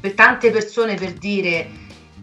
[0.00, 1.68] Per tante persone per dire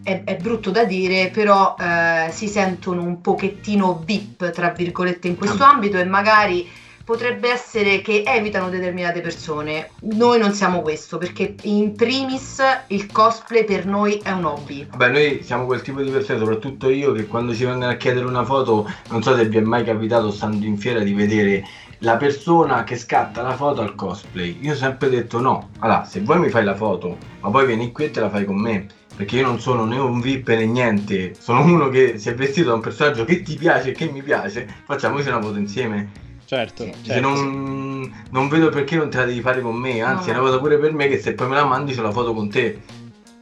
[0.04, 5.36] è, è brutto da dire, però eh, si sentono un pochettino VIP, tra virgolette, in
[5.36, 5.72] questo Ah.
[5.72, 6.70] ambito e magari
[7.04, 9.90] potrebbe essere che evitano determinate persone.
[10.14, 14.88] Noi non siamo questo, perché in primis il cosplay per noi è un hobby.
[14.90, 18.26] Vabbè, noi siamo quel tipo di persone, soprattutto io, che quando ci vengono a chiedere
[18.26, 21.64] una foto, non so se vi è mai capitato stando in fiera di vedere
[22.00, 24.58] la persona che scatta la foto al cosplay.
[24.62, 27.92] Io ho sempre detto no, allora se vuoi mi fai la foto, ma poi vieni
[27.92, 28.88] qui e te la fai con me.
[29.16, 32.68] Perché io non sono né un VIP né niente, sono uno che si è vestito
[32.70, 36.10] da un personaggio che ti piace e che mi piace, facciamoci una foto insieme.
[36.44, 36.84] Certo.
[36.84, 37.22] Se certo.
[37.28, 40.36] non, non vedo perché non te la devi fare con me, anzi No.
[40.36, 42.34] è una cosa pure per me che se poi me la mandi c'ho la foto
[42.34, 42.80] con te.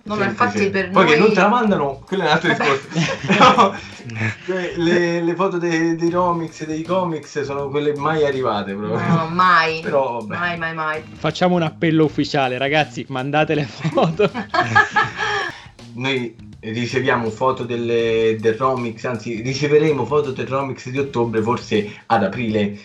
[0.06, 1.14] No, ma infatti per Poi noi...
[1.14, 2.88] che non te la mandano, quello è un altro discorso.
[4.46, 9.00] Cioè, le, le foto dei, dei comics, dei comics sono quelle mai arrivate proprio.
[9.08, 9.80] No, mai.
[9.84, 10.38] Però vabbè.
[10.38, 11.04] Mai, mai, mai.
[11.14, 14.30] Facciamo un appello ufficiale, ragazzi, mandate le foto.
[15.96, 22.24] Noi riceviamo foto delle, del Romix, anzi riceveremo foto del Romix di ottobre, forse ad
[22.24, 22.78] aprile,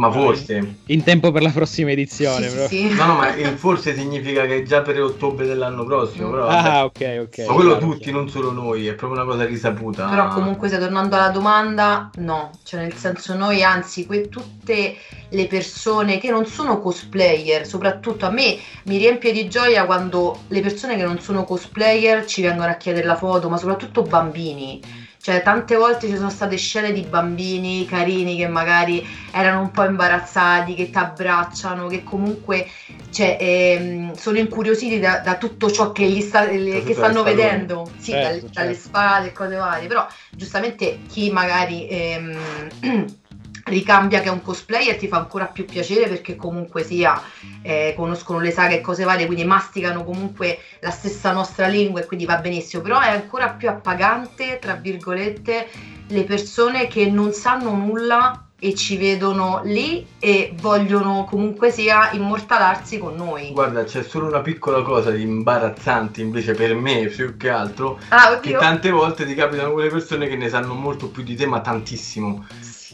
[0.00, 0.76] ma forse.
[0.86, 2.48] In tempo per la prossima edizione.
[2.48, 2.78] Sì, proprio.
[2.78, 2.94] sì, sì.
[2.96, 6.68] No, no, ma il forse significa che è già per ottobre dell'anno prossimo, però vabbè.
[6.68, 7.46] Ah, ok, ok.
[7.46, 8.18] ma quello chiaro, tutti, chiaro.
[8.18, 10.08] non solo noi, è proprio una cosa risaputa.
[10.08, 14.96] Però comunque se tornando alla domanda, no, cioè nel senso noi anzi que- tutte
[15.28, 20.60] le persone che non sono cosplayer, soprattutto a me mi riempie di gioia quando le
[20.62, 24.99] persone che non sono cosplayer ci vengono a chiedere la foto, ma soprattutto bambini.
[25.20, 29.84] Cioè, tante volte ci sono state scene di bambini carini che magari erano un po'
[29.84, 32.66] imbarazzati, che ti abbracciano, che comunque
[33.10, 37.34] cioè, ehm, sono incuriositi da, da tutto ciò che, gli sta- le- che stanno salone.
[37.34, 37.90] vedendo.
[37.98, 38.60] Sì, Certo, dalle, certo.
[38.60, 39.88] dalle spade e cose varie.
[39.88, 42.68] Però, giustamente, chi magari ehm,
[43.64, 47.20] ricambia che è un cosplayer ti fa ancora più piacere perché comunque sia
[47.62, 52.06] eh, conoscono le saghe e cose varie, quindi masticano comunque la stessa nostra lingua e
[52.06, 52.82] quindi va benissimo.
[52.82, 55.68] Però è ancora più appagante, tra virgolette,
[56.08, 62.98] le persone che non sanno nulla e ci vedono lì e vogliono comunque sia immortalarsi
[62.98, 63.52] con noi.
[63.52, 68.38] Guarda, c'è solo una piccola cosa di imbarazzante invece per me più che altro, Ah,
[68.38, 71.60] che tante volte ti capitano quelle persone che ne sanno molto più di te, ma
[71.60, 72.46] tantissimo.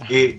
[0.09, 0.37] E,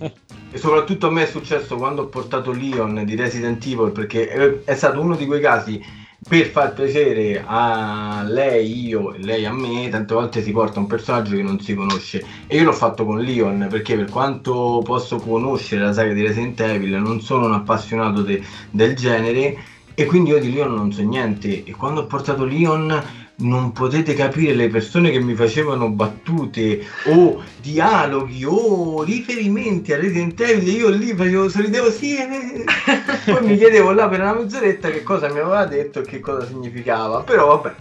[0.50, 4.64] e soprattutto a me è successo quando ho portato Leon di Resident Evil, perché è,
[4.64, 5.80] è stato uno di quei casi
[6.26, 10.86] per far piacere a lei, io e lei a me, tante volte si porta un
[10.86, 12.24] personaggio che non si conosce.
[12.46, 16.60] E io l'ho fatto con Leon perché, per quanto posso conoscere la saga di Resident
[16.60, 19.56] Evil, non sono un appassionato de- del genere.
[19.94, 21.64] E quindi io di Leon non so niente.
[21.64, 23.02] E quando ho portato Leon
[23.40, 30.40] non potete capire le persone che mi facevano battute o dialoghi o riferimenti a Resident
[30.40, 32.64] Evil io lì facevo sorridevo sì eh.
[33.30, 36.46] poi mi chiedevo là per una mezz'oretta che cosa mi aveva detto e che cosa
[36.46, 37.22] significava.
[37.22, 37.74] Però vabbè.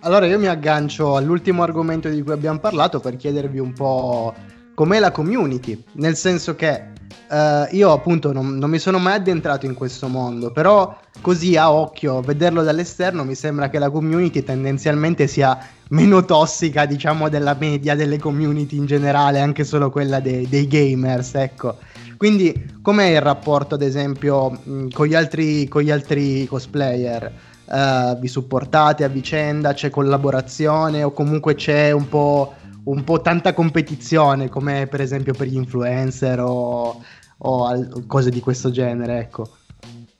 [0.00, 4.34] Allora io mi aggancio all'ultimo argomento di cui abbiamo parlato per chiedervi un po'
[4.74, 5.82] com'è la community.
[5.92, 6.92] Nel senso che
[7.26, 11.72] Uh, io appunto non, non, mi sono mai addentrato in questo mondo, però così a
[11.72, 17.94] occhio, vederlo dall'esterno, mi sembra che la community tendenzialmente sia meno tossica, diciamo, della media
[17.94, 21.78] delle community in generale, anche solo quella de- dei gamers, ecco.
[22.16, 27.32] Quindi, com'è il rapporto, ad esempio, mh, con, gli altri, con, gli altri, cosplayer?
[27.66, 29.72] Uh, vi supportate a vicenda?
[29.72, 32.52] C'è collaborazione o comunque c'è un po'
[32.84, 37.02] un po' tanta competizione come per esempio per gli influencer o,
[37.38, 39.48] o al- cose di questo genere, ecco.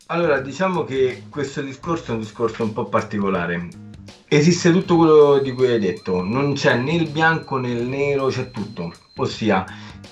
[0.07, 3.69] Allora, diciamo che questo discorso è un discorso un po' particolare.
[4.29, 8.27] Esiste tutto quello di cui hai detto, non c'è né il bianco né il nero,
[8.27, 8.93] c'è tutto.
[9.17, 9.65] Ossia,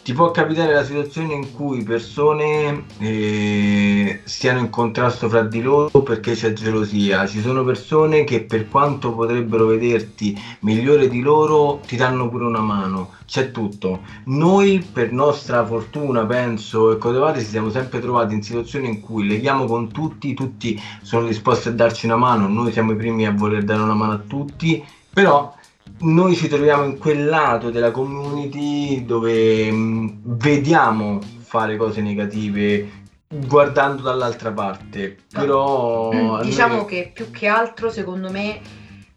[0.03, 6.03] ti può capitare la situazione in cui persone eh, stiano in contrasto fra di loro
[6.03, 7.27] perché c'è gelosia.
[7.27, 12.61] Ci sono persone che per quanto potrebbero vederti migliore di loro ti danno pure una
[12.61, 13.11] mano.
[13.27, 14.01] C'è tutto.
[14.25, 19.29] Noi per nostra fortuna, penso, e Codevate ci siamo sempre trovati in situazioni in cui
[19.29, 23.33] leghiamo con tutti, tutti sono disposti a darci una mano, noi siamo i primi a
[23.33, 25.55] voler dare una mano a tutti, però
[26.03, 33.01] noi ci troviamo in quel lato della community dove mh, mm, vediamo fare cose negative
[33.29, 35.17] guardando dall'altra parte.
[35.33, 36.87] Però mm, diciamo noi...
[36.87, 38.61] che più che altro secondo me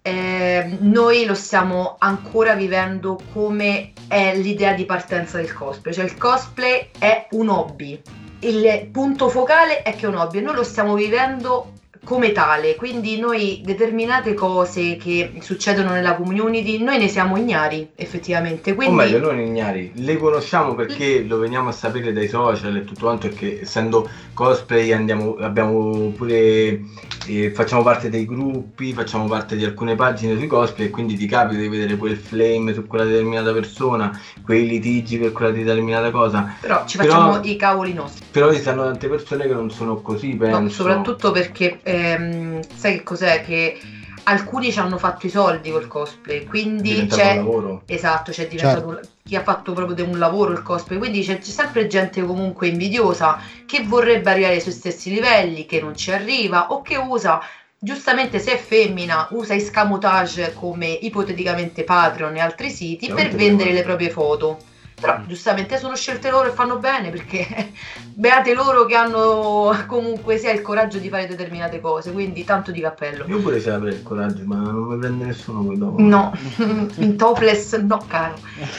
[0.02, 5.94] eh, noi lo stiamo ancora vivendo come è l'idea di partenza del cosplay.
[5.94, 8.00] Cioè il cosplay è un hobby.
[8.40, 11.74] Il punto focale è che è un hobby e noi lo stiamo vivendo
[12.06, 18.76] come tale, quindi noi determinate cose che succedono nella community, noi ne siamo ignari effettivamente.
[18.76, 18.94] Quindi...
[18.94, 23.06] O meglio, non ignari, le conosciamo perché lo veniamo a sapere dai social e tutto
[23.06, 26.80] quanto, perché essendo cosplay andiamo, abbiamo pure,
[27.28, 31.26] eh, facciamo parte dei gruppi, facciamo parte di alcune pagine sui cosplay e quindi ti
[31.26, 36.56] capita di vedere quel flame su quella determinata persona, quei litigi per quella determinata cosa.
[36.60, 38.26] Però ci facciamo però, i cavoli nostri.
[38.32, 40.60] Però ci stanno tante persone che non sono così, penso.
[40.60, 41.80] No, soprattutto perché...
[41.84, 43.44] Eh, ehm, sai che cos'è?
[43.44, 43.80] Che
[44.26, 47.44] alcuni ci hanno fatto i soldi col cosplay, quindi c'è
[47.86, 49.10] esatto, c'è diventato certo.
[49.24, 53.40] chi ha fatto proprio un lavoro il cosplay, quindi c'è, c'è, sempre gente comunque invidiosa
[53.66, 57.42] che vorrebbe arrivare ai suoi stessi livelli, che non ci arriva o che usa
[57.78, 63.84] giustamente se è femmina usa escamotage come ipoteticamente Patreon e altri siti per vendere le
[63.84, 64.58] proprie foto
[65.00, 67.72] però giustamente sono scelte loro e fanno bene perché
[68.16, 72.80] beate loro che hanno comunque sia il coraggio di fare determinate cose, quindi tanto di
[72.80, 73.26] cappello.
[73.28, 76.02] Io pure se avrei il coraggio, ma non mi prende nessuno poi dopo.
[76.02, 76.34] No,
[76.96, 78.36] in topless no caro.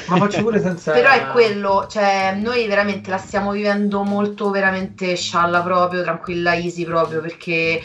[0.09, 0.93] Ma faccio pure senza...
[0.93, 6.85] Però è quello, cioè noi veramente la stiamo vivendo molto veramente scialla proprio, tranquilla, easy
[6.85, 7.81] proprio, perché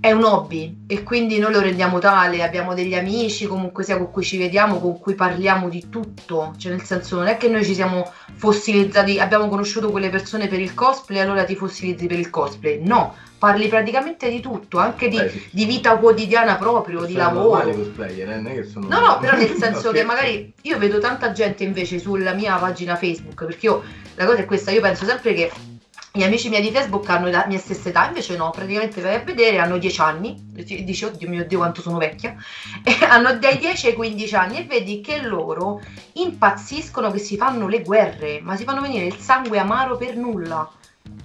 [0.00, 4.10] è un hobby e quindi noi lo rendiamo tale, abbiamo degli amici comunque sia con
[4.10, 7.64] cui ci vediamo, con cui parliamo di tutto, cioè nel senso non è che noi
[7.64, 12.30] ci siamo fossilizzati, abbiamo conosciuto quelle persone per il cosplay, allora ti fossilizzi per il
[12.30, 12.80] cosplay.
[12.82, 15.48] No, parli praticamente di tutto, anche di, Beh, sì.
[15.50, 17.70] di vita quotidiana proprio, di lavoro.
[17.70, 18.36] Cosplayer, eh?
[18.36, 18.88] non è che sono...
[18.88, 22.96] No, no, però nel senso che magari io vedo tanta gente invece sulla mia pagina
[22.96, 23.82] Facebook, perché io
[24.16, 25.50] la cosa è questa, io penso sempre che
[26.16, 29.20] gli amici miei di Facebook hanno la mia stessa età, invece no, praticamente vai a
[29.20, 32.34] vedere, hanno 10 anni, dici oddio mio Dio quanto sono vecchia,
[32.82, 35.80] e hanno dai 10 ai 15 anni e vedi che loro
[36.14, 40.70] impazziscono che si fanno le guerre, ma si fanno venire il sangue amaro per nulla.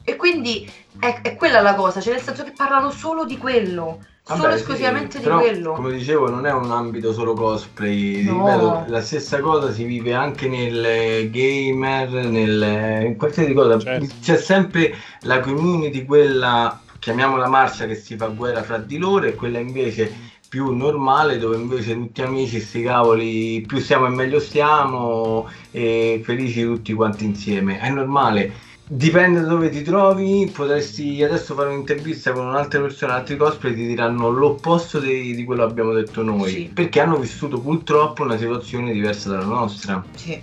[0.03, 3.99] E quindi è, è quella la cosa, cioè nel senso che parlano solo di quello.
[4.31, 5.71] Vabbè, solo esclusivamente sì, però, di quello.
[5.73, 8.23] Come dicevo, non è un ambito solo cosplay.
[8.23, 8.45] No.
[8.45, 13.79] Ripeto, la stessa cosa si vive anche nel gamer, nel, in qualsiasi cosa.
[13.79, 14.15] Certo.
[14.21, 19.35] C'è sempre la community, quella chiamiamola marcia che si fa guerra fra di loro, e
[19.35, 25.47] quella invece più normale dove invece tutti amici, sti cavoli, più siamo e meglio stiamo
[25.71, 27.79] e felici tutti quanti insieme.
[27.79, 28.51] È normale
[28.93, 33.87] Dipende da dove ti trovi, potresti adesso fare un'intervista con un'altra persona, altri cosplay ti
[33.87, 36.71] diranno l'opposto di, di quello che abbiamo detto noi, sì.
[36.73, 40.03] perché hanno vissuto purtroppo una situazione diversa dalla nostra.
[40.13, 40.37] Sì.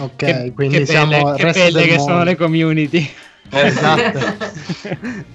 [0.00, 2.02] Ok, che, quindi che siamo belle, che belle che mondo.
[2.02, 3.08] sono le community.
[3.50, 4.18] Esatto.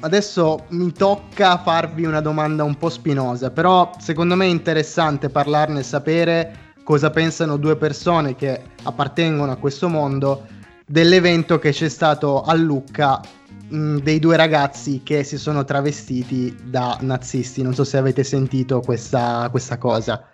[0.00, 5.80] adesso mi tocca farvi una domanda un po' spinosa, però secondo me è interessante parlarne
[5.80, 6.52] e sapere
[6.84, 10.56] cosa pensano due persone che appartengono a questo mondo
[10.88, 13.20] dell'evento che c'è stato a Lucca
[13.68, 17.62] mh, dei due ragazzi che si sono travestiti da nazisti.
[17.62, 20.26] Non so se avete sentito questa, questa cosa.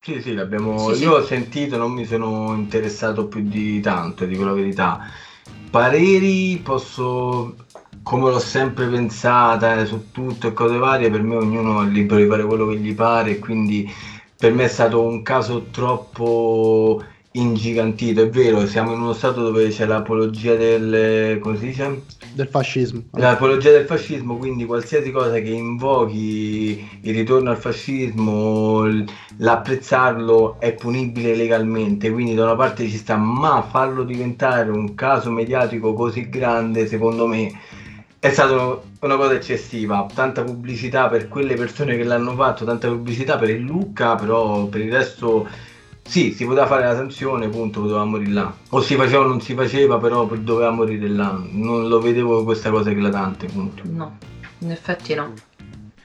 [0.00, 0.90] Sì, sì, l'abbiamo...
[0.90, 1.02] Sì, sì.
[1.04, 5.00] io ho sentito, non mi sono interessato più di tanto, dico la verità.
[5.70, 7.54] Pareri posso,
[8.02, 12.20] come l'ho sempre pensata eh, su tutto e cose varie, per me ognuno è libero
[12.20, 13.90] di fare quello che gli pare, quindi
[14.36, 17.02] per me è stato un caso troppo
[17.32, 18.22] ingigantito.
[18.22, 21.38] È vero, siamo in uno stato dove c'è l'apologia del...
[21.40, 22.02] come si dice?
[22.34, 23.02] Del fascismo.
[23.12, 28.84] L'apologia del fascismo, quindi qualsiasi cosa che invochi il ritorno al fascismo,
[29.36, 35.30] l'apprezzarlo è punibile legalmente, quindi da una parte ci sta, ma farlo diventare un caso
[35.30, 37.50] mediatico così grande, secondo me,
[38.18, 40.06] è stata una cosa eccessiva.
[40.14, 44.80] Tanta pubblicità per quelle persone che l'hanno fatto, tanta pubblicità per il Lucca, però per
[44.80, 45.48] il resto
[46.02, 48.54] sì, si poteva fare la sanzione, punto, poteva morire là.
[48.70, 51.40] O si faceva o non si faceva, però doveva morire là.
[51.52, 53.82] Non lo vedevo questa cosa eclatante, punto.
[53.86, 54.18] No,
[54.58, 55.32] in effetti no.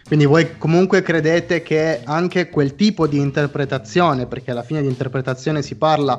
[0.08, 5.62] Quindi voi comunque credete che anche quel tipo di interpretazione, perché alla fine di interpretazione
[5.62, 6.18] si parla,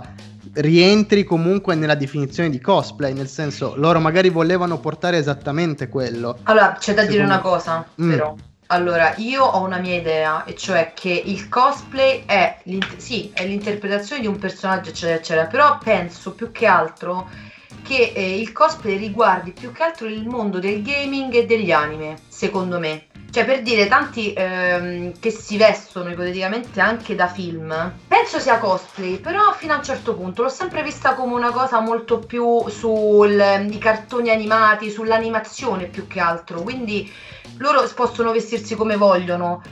[0.53, 6.37] rientri comunque nella definizione di cosplay, nel senso loro magari volevano portare esattamente quello.
[6.43, 8.11] Allora, c'è da dire Secondo- una cosa, Mm.
[8.11, 8.35] però.
[8.71, 13.47] Allora, io ho una mia idea, e cioè che il cosplay è, l'int- sì, è
[13.47, 17.29] l'interpretazione di un personaggio, eccetera, eccetera, però penso più che altro
[17.81, 22.25] che eh, il cosplay riguardi più che altro il mondo del gaming e degli anime,
[22.29, 23.08] secondo me.
[23.31, 29.19] Cioè, per dire, tanti ehm, che si vestono ipoteticamente anche da film, penso sia cosplay,
[29.19, 33.79] però fino a un certo punto l'ho sempre vista come una cosa molto più sui
[33.79, 37.11] cartoni animati, sull'animazione più che altro, quindi
[37.59, 39.63] loro possono vestirsi come vogliono,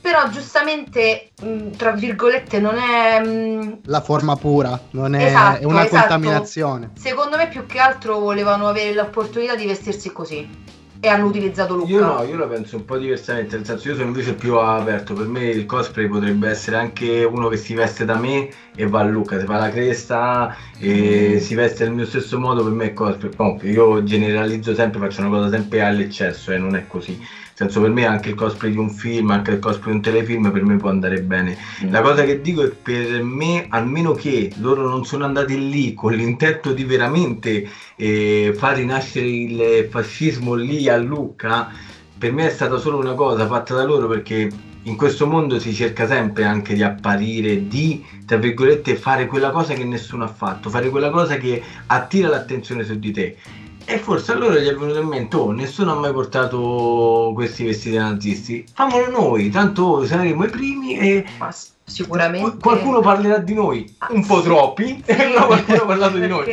[0.00, 3.20] però giustamente, mh, tra virgolette, non è...
[3.20, 5.98] mh, La forma pura, non è, Esatto, è una esatto.
[5.98, 6.90] contaminazione.
[6.94, 11.90] secondo me più che altro volevano avere l'opportunità di vestirsi così e hanno utilizzato Luca.
[11.90, 15.14] Io no, io la penso un po' diversamente, nel senso io sono invece più aperto,
[15.14, 19.00] per me il cosplay potrebbe essere anche uno che si veste da me e va
[19.00, 22.84] a Lucca, si fa la cresta e si veste nel mio stesso modo, per me
[22.84, 23.34] è cosplay.
[23.34, 27.20] Comunque io generalizzo sempre, faccio una cosa sempre all'eccesso e non è così.
[27.62, 30.50] Senso per me anche il cosplay di un film, anche il cosplay di un telefilm
[30.50, 31.56] per me può andare bene.
[31.90, 35.94] La cosa che dico è che per me, almeno che loro non sono andati lì
[35.94, 41.70] con l'intento di veramente eh, far rinascere il fascismo lì a Lucca,
[42.18, 44.50] per me è stata solo una cosa fatta da loro perché
[44.84, 49.74] in questo mondo si cerca sempre anche di apparire, di, tra virgolette, fare quella cosa
[49.74, 53.36] che nessuno ha fatto, fare quella cosa che attira l'attenzione su di te.
[53.84, 57.96] E forse allora gli è venuto in mente, oh, nessuno ha mai portato questi vestiti
[57.96, 62.58] nazisti, famolo noi, tanto saremo i primi e Ma s- sicuramente...
[62.58, 64.44] qualcuno parlerà di noi, Ah, un po' sì.
[64.44, 66.44] troppi, Sì, però qualcuno ha parlato di noi.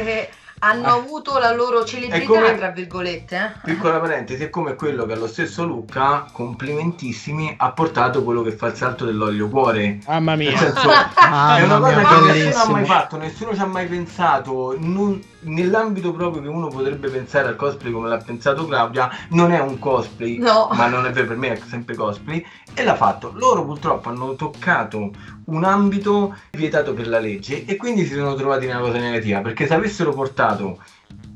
[0.62, 0.94] Hanno Ah.
[0.94, 3.36] avuto la loro celebrità, come- tra virgolette.
[3.38, 3.60] eh.
[3.64, 8.68] Piccola parentesi, è come quello che allo stesso Lucca, complimentissimi, ha portato quello che fa
[8.68, 10.00] il salto dell'olio cuore.
[10.08, 10.58] Mamma mia.
[10.58, 14.76] senso, Ah, è una cosa che nessuno ha mai fatto, nessuno ci ha mai pensato.
[14.80, 19.60] non- nell'ambito proprio che uno potrebbe pensare al cosplay come l'ha pensato Claudia, non è
[19.60, 20.70] un cosplay, No.
[20.74, 22.46] ma non è vero per me, è sempre cosplay.
[22.74, 23.32] E l'ha fatto.
[23.36, 25.12] Loro purtroppo hanno toccato
[25.50, 29.42] un ambito vietato per la legge e quindi si sono trovati una cosa negativa.
[29.42, 30.80] Perché se avessero portato,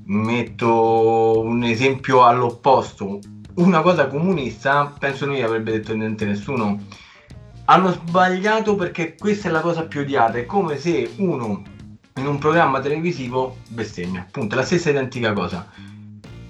[0.06, 3.20] metto un esempio all'opposto,
[3.56, 6.80] una cosa comunista, penso non gli avrebbe detto niente nessuno.
[7.66, 10.38] Hanno sbagliato perché questa è la cosa più odiata.
[10.38, 11.62] È come se uno
[12.16, 15.68] in un programma televisivo bestemmia, appunto, la stessa identica cosa.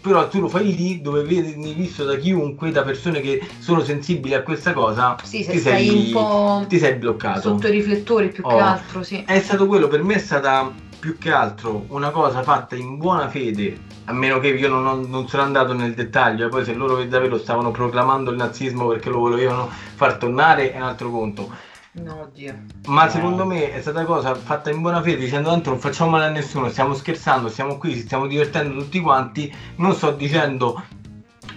[0.03, 4.33] Però tu lo fai lì dove vieni visto da chiunque, da persone che sono sensibili
[4.33, 7.39] a questa cosa, Sì, se ti sei, un po' ti sei bloccato.
[7.39, 8.59] sotto i riflettori più che Oh.
[8.59, 9.23] altro, sì.
[9.25, 13.29] È stato quello, per me è stata più che altro una cosa fatta in buona
[13.29, 16.73] fede, a meno che io non, ho- non sono andato nel dettaglio, e poi se
[16.73, 21.49] loro davvero stavano proclamando il nazismo perché lo volevano far tornare è un altro conto.
[21.95, 22.55] No, oddio.
[22.87, 23.09] Ma No.
[23.11, 26.29] secondo me è stata cosa fatta in buona fede, dicendo tanto non facciamo male a
[26.29, 30.83] nessuno, stiamo scherzando, siamo qui, ci stiamo divertendo tutti quanti, non sto dicendo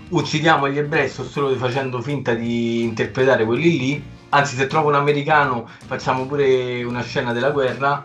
[0.09, 4.95] uccidiamo gli ebrei, sto solo facendo finta di interpretare quelli lì, anzi se trovo un
[4.95, 8.03] americano facciamo pure una scena della guerra.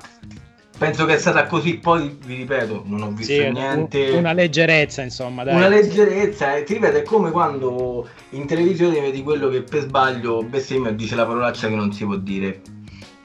[0.81, 4.09] Penso che è stata così, poi vi ripeto, non ho visto Sì, un- niente.
[4.09, 5.55] una leggerezza, insomma, dai.
[5.55, 10.41] Una leggerezza, e ti ripeto, è come quando in televisione vedi quello che per sbaglio
[10.41, 12.61] bestemmia dice la parolaccia che non si può dire.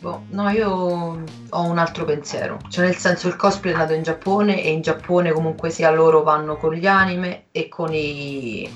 [0.01, 0.69] Boh, no, io
[1.49, 2.59] ho un altro pensiero.
[2.69, 6.23] Cioè, nel senso, il cosplay è nato in Giappone e in Giappone comunque sia loro
[6.23, 8.69] vanno con gli anime e con i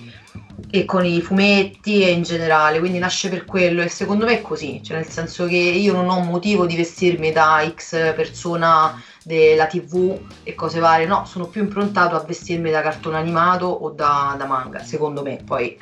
[0.69, 4.43] e con i fumetti e in generale, quindi nasce per quello e secondo me è
[4.43, 9.01] così, cioè nel senso che io non ho un motivo di vestirmi da X persona
[9.25, 13.91] della tv e cose varie, no, sono più improntato a vestirmi da cartone animato o
[13.91, 15.79] da, da manga, secondo me, poi...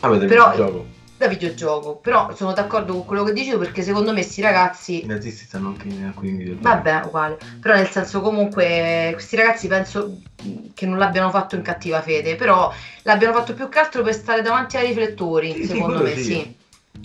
[0.00, 0.97] Ah, Però- gioco.
[1.18, 5.06] Da videogioco, però sono d'accordo con quello che dicevo perché secondo me sti ragazzi I
[5.08, 6.62] nazisti stanno anche in alcuni videogiochi.
[6.62, 7.38] Vabbè, uguale.
[7.60, 10.20] Però nel senso comunque questi ragazzi penso
[10.74, 14.42] che non l'abbiano fatto in cattiva fede, però l'abbiano fatto più che altro per stare
[14.42, 16.22] davanti ai riflettori, Sì, sì, secondo quello me, sì.
[16.22, 16.56] sì.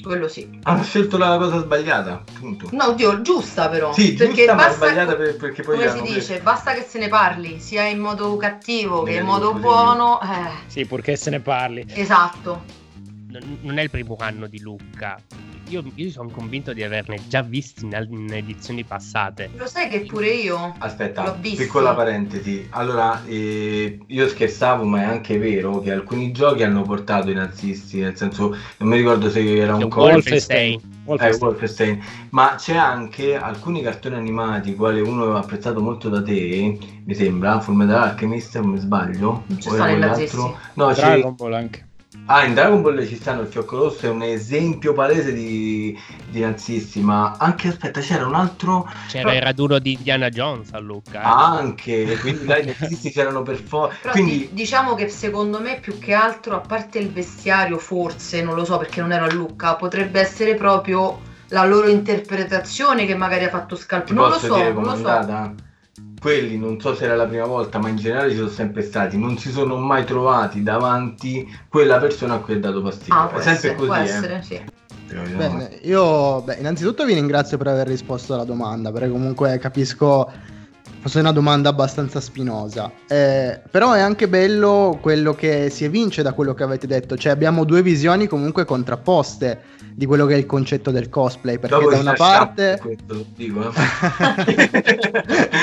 [0.04, 0.60] Quello sì.
[0.64, 2.70] Hanno scelto la cosa sbagliata, punto.
[2.72, 3.94] No, oddio, giusta però.
[3.94, 6.82] Sì, perché giusta, ma basta, sbagliata per- perché poi come si preso- dice, basta che
[6.88, 10.22] se ne parli, sia in modo cattivo che in modo buono.
[10.22, 10.28] Eh,
[10.68, 11.84] Sì, purché se ne parli.
[11.94, 12.82] esatto.
[13.40, 15.20] Non- non è il primo anno di Luca.
[15.70, 19.50] Io, io sono convinto di averne già visti in, in edizioni passate.
[19.56, 21.64] Lo sai che pure io Aspetta, L'ho visto.
[21.64, 22.68] piccola parentesi.
[22.72, 28.02] Allora, eh, io scherzavo, ma è anche vero che alcuni giochi hanno portato i nazisti,
[28.02, 30.74] nel senso, non mi ricordo se era C'è un co- Wolfenstein.
[30.74, 31.50] eh, Wolfenstein.
[31.50, 37.16] Wolfenstein, ma c'è anche alcuni cartoni animati, quale uno aveva apprezzato molto da te, mi
[37.16, 39.44] sembra, Fullmetal Alchemist, non mi sbaglio.
[39.48, 40.38] Non ci o nazisti.
[40.74, 41.02] No, c'è...
[41.02, 41.88] Dragon Ball anche.
[42.26, 45.98] Ah, in Dragon Ball ci stanno il fiocco rosso, è un esempio palese di,
[46.30, 48.88] di nazisti, ma anche, aspetta, c'era un altro...
[49.06, 51.22] C'era il raduno di Indiana Jones a Luca.
[51.22, 51.30] eh.
[51.30, 53.98] Anche, quindi dai, i nazisti c'erano per forza.
[54.02, 58.42] Però Quindi di- diciamo che secondo me più che altro, a parte il vestiario, forse,
[58.42, 63.16] non lo so perché non ero a Lucca, potrebbe essere proprio la loro interpretazione che
[63.16, 64.08] magari ha fatto scalpo.
[64.08, 65.10] ti Non lo so, dire non lo so.
[66.24, 69.18] Quelli, non so se era la prima volta, ma in generale ci sono sempre stati,
[69.18, 73.14] non si sono mai trovati davanti quella persona a cui è dato fastidio.
[73.14, 74.02] Ah, può è sempre essere, così, può eh.
[74.04, 74.62] essere, sì.
[75.36, 80.32] Bene, io beh, innanzitutto vi ringrazio per aver risposto alla domanda, perché comunque capisco
[81.02, 82.90] fosse una domanda abbastanza spinosa.
[83.10, 87.34] Eh, però è anche bello quello che si evince da quello che avete detto, cioè
[87.34, 89.60] abbiamo due visioni comunque contrapposte
[89.94, 92.80] di quello che è il concetto del cosplay, perché Dopo da una parte...
[92.82, 95.60] questo, lo dico, eh.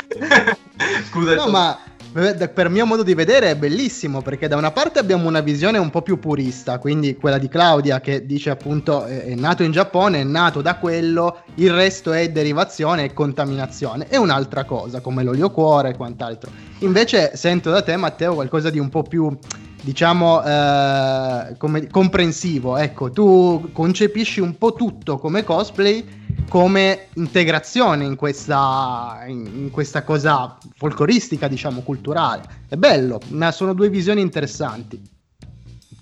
[1.11, 1.77] Scusa, No, ma
[2.13, 5.77] eh, per mio modo di vedere è bellissimo perché da una parte abbiamo una visione
[5.77, 10.21] un po' più purista, quindi quella di Claudia che dice appunto è nato in Giappone,
[10.21, 15.51] è nato da quello, il resto è derivazione e contaminazione, è un'altra cosa come l'olio
[15.51, 16.49] cuore e quant'altro.
[16.79, 19.37] Invece sento da te Matteo qualcosa di un po' più
[19.81, 28.15] diciamo eh, come- comprensivo, ecco, tu concepisci un po' tutto come cosplay come integrazione in
[28.17, 32.43] questa, in, questa cosa folcloristica, diciamo, culturale.
[32.67, 35.01] È bello, ma sono due visioni interessanti.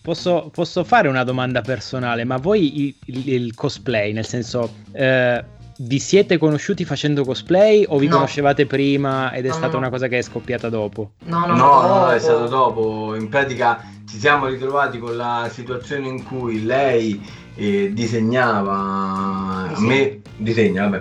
[0.01, 5.43] Posso, posso fare una domanda personale, ma voi il, il- il cosplay, nel senso, eh,
[5.81, 8.15] vi siete conosciuti facendo cosplay o vi No.
[8.15, 9.77] conoscevate prima ed è No, stata no.
[9.79, 11.11] una cosa che è scoppiata dopo?
[11.25, 13.15] No, No, no, è stato dopo.
[13.15, 17.21] In pratica ci siamo ritrovati con la situazione in cui lei
[17.55, 18.75] eh, disegnava.
[18.75, 19.87] A Disegna.
[19.87, 20.99] me disegna, vabbè.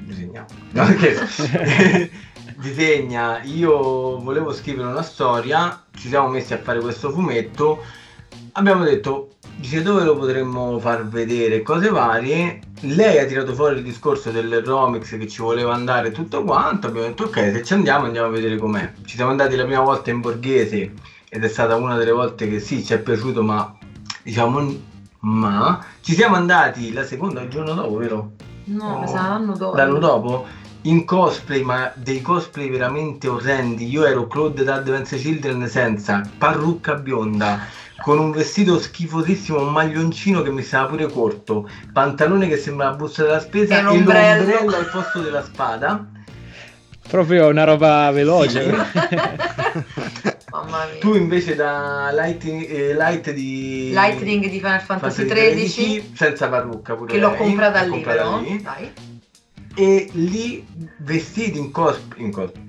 [0.00, 0.46] Disegnava.
[0.72, 2.10] No, perché
[2.58, 3.42] disegna.
[3.42, 5.82] Io volevo scrivere una storia.
[5.94, 7.82] Ci siamo messi a fare questo fumetto.
[8.52, 9.30] Abbiamo detto.
[9.56, 12.58] Dice dove lo potremmo far vedere, cose varie.
[12.84, 16.86] Lei ha tirato fuori il discorso del Romix che ci voleva andare tutto quanto.
[16.86, 18.92] Abbiamo detto ok, se ci andiamo andiamo a vedere com'è.
[19.04, 20.92] Ci siamo andati la prima volta in borghese
[21.28, 23.76] ed è stata una delle volte che sì, ci è piaciuto, ma
[24.22, 28.32] diciamo ma ci siamo andati la seconda il giorno dopo, vero?
[28.64, 29.76] No, sa l'anno dopo.
[29.76, 30.46] L'anno dopo
[30.86, 33.88] in cosplay, ma dei cosplay veramente orrendi.
[33.88, 37.60] Io ero Claude da Advance Children senza parrucca bionda,
[38.02, 42.96] con un vestito schifosissimo, un maglioncino che mi stava pure corto, pantalone che sembrava la
[42.96, 44.76] busta della spesa E e l'ombrello.
[44.76, 46.04] al posto della spada.
[47.06, 48.70] Proprio una roba veloce.
[50.50, 51.00] Mamma mia.
[51.00, 57.12] Tu invece da light, eh, light di Lightning di Final Fantasy XIII, senza parrucca pure
[57.12, 58.40] che l'ho lei, comprata l'ho lì comprata però.
[58.40, 58.62] lì.
[58.62, 58.92] Dai.
[59.74, 60.64] E lì
[60.98, 62.62] vestiti in cosplay in cosplay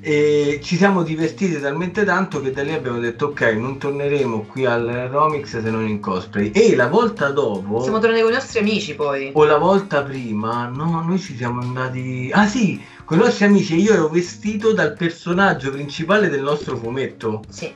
[0.00, 4.64] e ci siamo divertiti talmente tanto che da lì abbiamo detto ok non torneremo qui
[4.64, 8.58] al Romix se non in cosplay e la volta dopo Siamo tornati con i nostri
[8.58, 9.30] amici poi.
[9.32, 13.74] o la volta prima no noi ci siamo andati ah sì con i nostri amici
[13.74, 17.42] e io ero vestito dal personaggio principale del nostro fumetto.
[17.48, 17.72] Sì.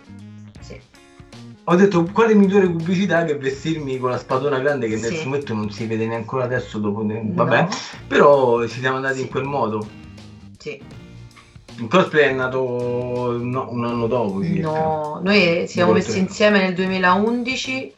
[1.69, 5.17] Ho detto quale migliore pubblicità che vestirmi con la spadona grande che nel Sì.
[5.17, 7.69] fumetto non si vede neanche adesso dopo vabbè No.
[8.07, 9.23] però ci siamo andati Sì.
[9.23, 9.87] in quel modo
[10.59, 10.81] Sì.
[11.79, 14.71] il cosplay è nato no, un anno dopo circa.
[14.71, 17.93] No, noi ci siamo messi insieme nel 2011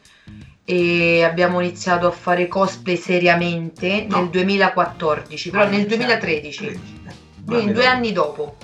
[0.65, 4.17] e abbiamo iniziato a fare cosplay seriamente No.
[4.19, 6.03] nel 2014, però Ah, nel iniziato.
[6.03, 7.11] 2013, 13, eh.
[7.45, 8.57] quindi due anni dopo.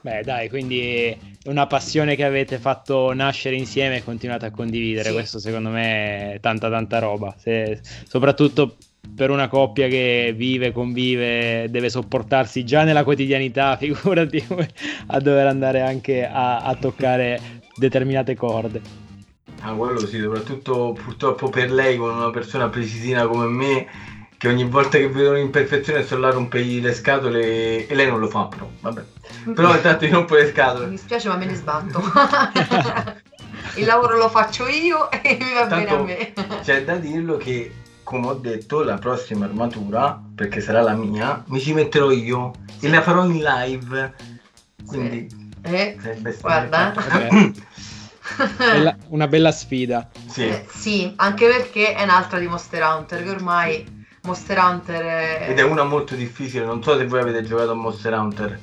[0.00, 1.16] Beh, dai, quindi
[1.48, 5.08] una passione che avete fatto nascere insieme e continuate a condividere.
[5.08, 5.14] Sì.
[5.14, 7.34] Questo secondo me è tanta tanta roba.
[7.38, 8.76] Se- soprattutto
[9.14, 14.44] per una coppia che vive, convive, deve sopportarsi già nella quotidianità, figurati
[15.06, 19.06] a dover andare anche a, a toccare determinate corde.
[19.60, 23.86] Ah, quello sì, soprattutto purtroppo per lei, con una persona precisina come me,
[24.38, 28.20] che ogni volta che vedo un'imperfezione sto là a rompergli le scatole e lei non
[28.20, 29.02] lo fa, però vabbè.
[29.52, 30.88] Però intanto io rompo le Mi scatole.
[30.90, 32.00] dispiace ma me ne sbatto.
[33.74, 36.32] Il lavoro lo faccio io e mi va bene a Tanto me.
[36.62, 37.72] c'è da dirlo che,
[38.02, 42.88] come ho detto, la prossima armatura, perché sarà la mia, mi ci metterò io e
[42.88, 44.14] la farò in live.
[44.86, 45.28] Quindi
[45.62, 46.94] Eh, sarebbe Guarda.
[48.56, 50.08] Bella- una bella sfida.
[50.28, 50.46] Sì.
[50.48, 55.46] eh, sì, anche perché è un'altra di Monster Hunter, che ormai Monster Hunter è...
[55.50, 58.60] Ed è una molto difficile, non so se voi avete giocato a Monster Hunter.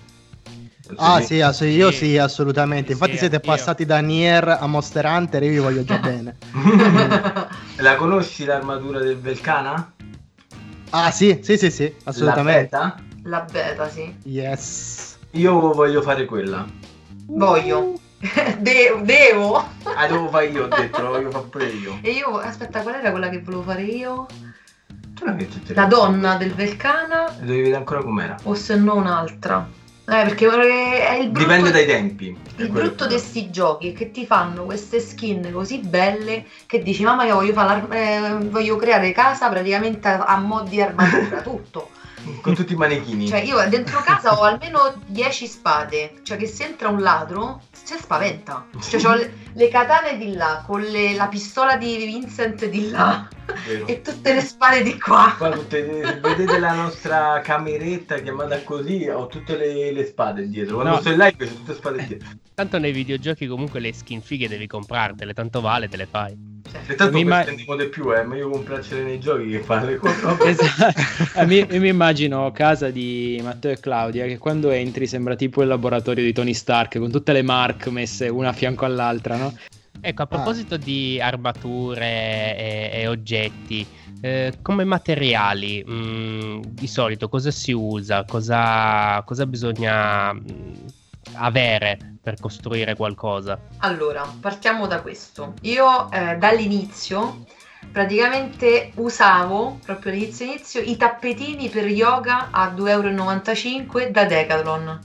[0.98, 1.98] Ah sì, ass- io Sì.
[1.98, 2.92] sì, assolutamente.
[2.92, 6.38] Infatti Sì, siete passati da Nier a Monster Hunter e io vi voglio già bene.
[7.78, 9.94] La conosci l'armatura del Velcana?
[10.92, 12.70] Ah sì, sì, sì, sì, assolutamente.
[12.72, 13.04] La beta?
[13.24, 14.16] La beta, sì.
[14.24, 15.18] Yes.
[15.32, 16.66] Io voglio fare quella.
[17.28, 17.94] Voglio.
[18.60, 19.58] De- devo.
[19.84, 21.98] Ah, devo fare io, ho detto, lo voglio fare pure io.
[22.02, 24.26] E io, aspetta, qual era quella che volevo fare io?
[25.74, 28.36] La donna del Velcana Devi vedere ancora com'era.
[28.44, 29.68] o se no un'altra?
[30.08, 32.38] Eh, perché è il brutto, Dipende dai tempi.
[32.58, 37.04] il brutto di sti giochi è che ti fanno queste skin così belle che dici
[37.04, 41.90] mamma io voglio, fare eh, voglio creare casa praticamente a, a mo' di armatura, tutto.
[42.42, 43.28] Con tutti i manichini.
[43.28, 47.96] Cioè io dentro casa ho almeno 10 spade, cioè che se entra un ladro si
[47.98, 48.66] spaventa.
[48.82, 53.28] Cioè ho le, le katane di là, con le- la pistola di Vincent di là
[53.68, 53.86] Vero.
[53.88, 55.36] e tutte le spade di qua.
[55.38, 60.76] Qua tutte- se vedete la nostra cameretta chiamata così, ho tutte le, le spade dietro.
[60.78, 61.12] Quando No.
[61.12, 62.28] in live c'ho tutte le spade dietro.
[62.56, 66.54] Tanto nei videogiochi comunque le skin fighe devi comprartele, tanto vale, te le fai.
[66.72, 69.60] Cioè, E tanto Mi mi imma- spendiamo di più, è meglio comprarcele nei giochi che
[69.60, 70.22] fare le cose.
[70.22, 70.44] Vabbè.
[70.50, 71.40] Esatto.
[71.40, 75.62] Eh, mi, io mi immagino casa di Matteo e Claudia che quando entri sembra tipo
[75.62, 79.54] il laboratorio di Tony Stark con tutte le mark messe una a fianco all'altra, no?
[80.02, 82.06] Ecco, a proposito di armature
[82.58, 83.86] e, e oggetti,
[84.22, 88.24] eh, come materiali, mh, di solito cosa si usa?
[88.24, 90.44] Cosa, cosa bisogna mh,
[91.38, 93.60] avere per costruire qualcosa?
[93.80, 95.54] Allora, partiamo da questo.
[95.62, 97.46] Io eh, dall'inizio
[97.92, 105.00] praticamente usavo, proprio all'inizio inizio, i tappetini per yoga a 2,95 euro da Decathlon.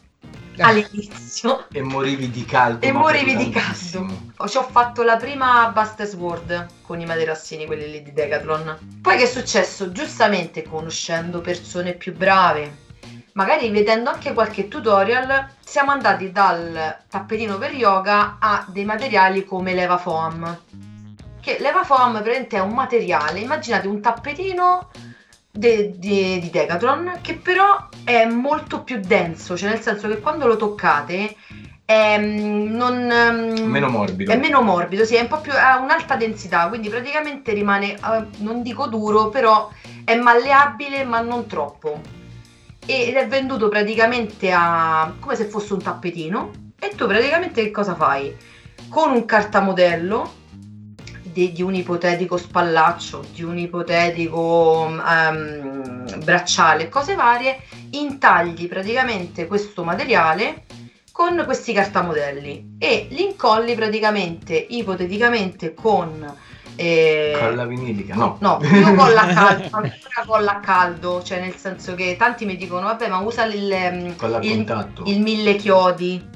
[0.59, 1.67] All'inizio.
[1.73, 2.85] E morivi di caldo.
[2.85, 4.29] E morivi di caldo.
[4.47, 8.99] Ci ho fatto la prima Buster Sword con i materassini, quelli lì di Decathlon.
[9.01, 9.93] Poi che è successo?
[9.93, 12.89] Giustamente conoscendo persone più brave,
[13.33, 19.75] magari vedendo anche qualche tutorial, siamo andati dal tappetino per yoga a dei materiali come
[19.75, 20.59] leva foam.
[21.41, 24.91] Che leva foam è un materiale, immaginate un tappetino
[25.51, 30.47] de- de- di Decathlon che però è molto più denso, cioè nel senso che quando
[30.47, 31.35] lo toccate
[31.85, 34.31] è, mm, non, mm, Meno morbido.
[34.31, 38.27] è meno morbido, sì, è un po' più, ha un'alta densità, quindi praticamente rimane, eh,
[38.39, 39.69] non dico duro, però
[40.05, 42.01] è malleabile ma non troppo.
[42.93, 47.95] Ed è venduto praticamente a, come se fosse un tappetino e tu praticamente che cosa
[47.95, 48.35] fai?
[48.89, 50.33] Con un cartamodello
[51.23, 57.59] di, di un ipotetico spallaccio, di un ipotetico ehm, bracciale, cose varie,
[57.91, 60.65] intagli praticamente questo materiale
[61.13, 66.29] con questi cartamodelli e li incolli praticamente ipoteticamente con
[66.77, 68.37] eh, Colla vinilica, no.
[68.41, 72.57] No, io colla a caldo, ancora colla a caldo, cioè nel senso che tanti mi
[72.57, 74.65] dicono vabbè ma usa il, ehm, il-
[75.07, 76.27] il mille chiodi,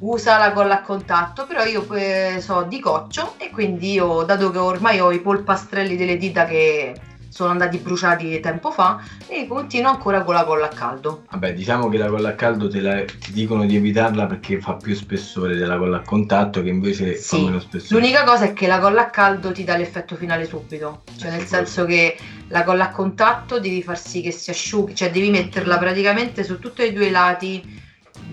[0.00, 4.50] usa la colla a contatto, però io eh, so di coccio e quindi io, dato
[4.50, 6.94] che ormai ho i polpastrelli delle dita che
[7.40, 11.22] sono andati bruciati tempo fa, e continuo ancora con la colla a caldo.
[11.30, 14.74] Vabbè, diciamo che la colla a caldo te la- ti dicono di evitarla perché fa
[14.74, 17.98] più spessore della colla a contatto che invece fa Sì, meno spessore.
[17.98, 21.36] L'unica cosa è che la colla a caldo ti dà l'effetto finale subito, cioè Eh,
[21.36, 22.18] nel senso che
[22.48, 26.58] la colla a contatto devi far sì che si asciughi, cioè devi metterla praticamente su
[26.58, 27.78] tutti e due i lati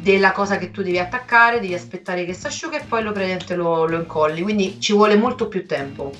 [0.01, 3.13] della cosa che tu devi attaccare, devi aspettare che si asciughi e poi lo,
[3.55, 6.11] lo, lo incolli, quindi ci vuole molto più tempo.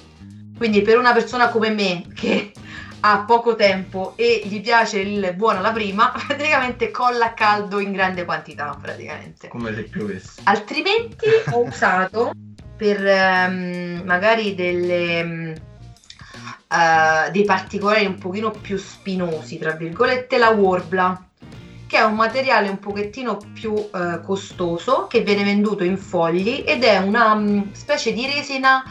[0.58, 2.52] Quindi per una persona come me che
[3.10, 7.94] ha poco tempo e gli piace il buono alla prima, praticamente colla a caldo in
[7.94, 9.48] grande quantità praticamente.
[9.48, 10.42] Come se piovesse.
[10.44, 12.34] Altrimenti ho usato
[12.76, 20.50] per ehm, magari delle, mm, eh, dei particolari un pochino più spinosi, tra virgolette, la
[20.50, 21.22] Warbla
[21.88, 26.84] che è un materiale un pochettino più eh, costoso che viene venduto in fogli ed
[26.84, 28.84] è una um, specie di resina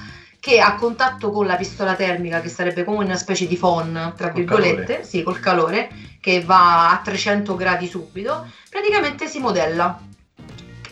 [0.46, 4.30] che a contatto con la pistola termica, che sarebbe come una specie di phon, tra
[4.30, 5.04] Col virgolette, calore.
[5.04, 5.90] sì, col calore,
[6.20, 9.98] che va a 300 gradi subito, praticamente si modella.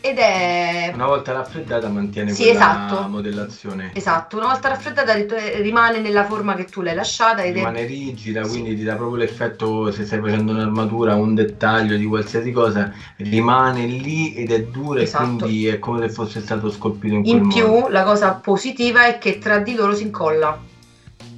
[0.06, 3.08] Ed è Una volta raffreddata mantiene Sì, quella esatto.
[3.08, 3.90] modellazione.
[3.94, 8.44] esatto, una volta raffreddata rimane nella forma che tu l'hai lasciata ed è Rimane rigida,
[8.44, 8.50] Sì.
[8.50, 13.86] quindi ti dà proprio l'effetto se stai facendo un'armatura, un dettaglio di qualsiasi cosa, rimane
[13.86, 15.24] lì ed è dura Esatto.
[15.24, 17.54] e quindi è come se fosse stato scolpito in quel In modo.
[17.54, 20.60] più, la cosa positiva è che tra di loro si incolla.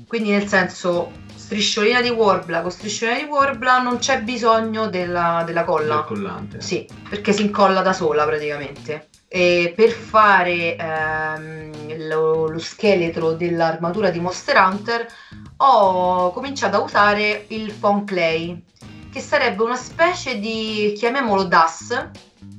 [0.09, 1.13] Quindi, nel senso,
[1.47, 6.03] strisciolina di Warbla con strisciolina di Warbla non c'è bisogno della, della Del colla.
[6.03, 6.61] collante.
[6.61, 9.11] Sì, perché si incolla da sola praticamente.
[9.29, 15.07] E per fare ehm, lo, lo scheletro dell'armatura di Monster Hunter
[15.59, 18.61] ho cominciato a usare il foam clay,
[19.13, 22.09] che sarebbe una specie di, chiamiamolo DAS,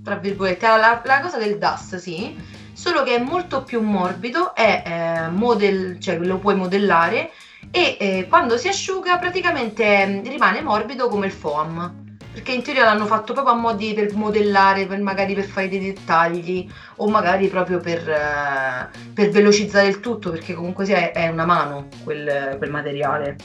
[0.02, 2.36] tra virgolette, la, la cosa del DAS, sì,
[2.72, 7.32] solo che è molto più morbido, è eh, model, cioè lo puoi modellare
[7.72, 12.06] e eh, quando si asciuga praticamente eh, rimane morbido come il foam
[12.38, 15.80] perché in teoria l'hanno fatto proprio a modi per modellare, per magari per fare dei
[15.80, 21.46] dettagli o magari proprio per, eh, per velocizzare il tutto perché comunque sia è, una
[21.46, 23.36] mano quel, quel materiale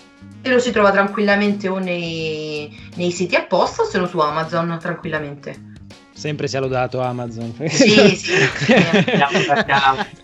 [0.43, 4.77] e lo si trova tranquillamente o nei, nei siti apposta o se no su Amazon
[4.79, 5.71] tranquillamente
[6.15, 7.53] Sempre sia lodato Amazon.
[7.69, 8.33] sì sì.
[8.33, 9.25] Il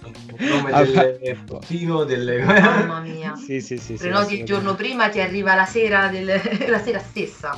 [0.39, 2.39] nome Ah, del postino, delle...
[2.45, 3.35] mamma mia.
[3.37, 3.97] Sì, sì, sì.
[3.97, 6.27] sì, prenoti il giorno prima ti arriva la sera, del-
[6.69, 7.51] la sera stessa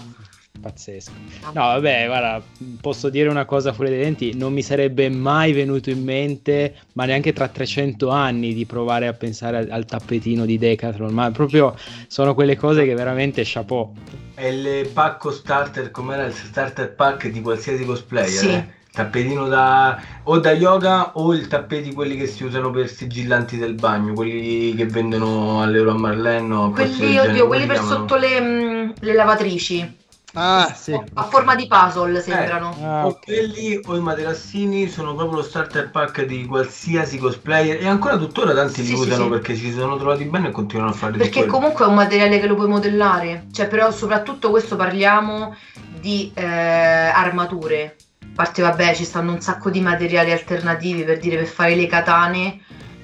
[0.60, 1.12] Pazzesco.
[1.46, 2.42] No, vabbè, guarda,
[2.80, 7.06] posso dire una cosa fuori dai denti, non mi sarebbe mai venuto in mente, ma
[7.06, 11.74] neanche tra 300 anni, di provare a pensare al, al tappetino di Decathlon, ma proprio
[12.06, 13.94] sono quelle cose che veramente chapeau.
[14.34, 18.28] È il pacco starter, com'era il starter pack di qualsiasi cosplayer.
[18.28, 18.48] Sì.
[18.50, 18.78] eh?
[18.92, 23.74] Tappetino da o da yoga o il tappeti quelli che si usano per sigillanti del
[23.74, 26.64] bagno, quelli che vendono all'Euro a Marlenno.
[26.64, 27.98] o cose del quelli, oddio, quelli per chiamano?
[27.98, 29.98] sotto le, mm, le lavatrici
[30.32, 30.92] Ah, sì.
[30.92, 33.24] a forma di puzzle sembrano Ah, O ok.
[33.24, 38.54] quelli o i materassini sono proprio lo starter pack di qualsiasi cosplayer e ancora tuttora
[38.54, 39.28] tanti li Sì, sì, usano sì.
[39.30, 42.38] perché ci sono trovati bene e continuano a fare di Perché comunque è un materiale
[42.38, 45.54] che lo puoi modellare, cioè però soprattutto questo parliamo
[45.88, 47.96] di eh, armature.
[48.22, 51.86] A parte vabbè ci stanno un sacco di materiali alternativi per dire per fare le
[51.86, 52.60] katane,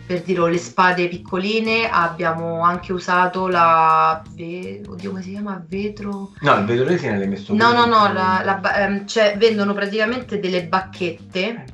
[0.06, 4.22] per dire o le spade piccoline, abbiamo anche usato la...
[4.30, 5.60] ve- oddio come si chiama?
[5.66, 6.30] Vetro?
[6.40, 10.38] No, il vetro resina l'hai messo No, no, no, la- la ehm, cioè vendono praticamente
[10.38, 11.40] delle bacchette.
[11.48, 11.64] Eh.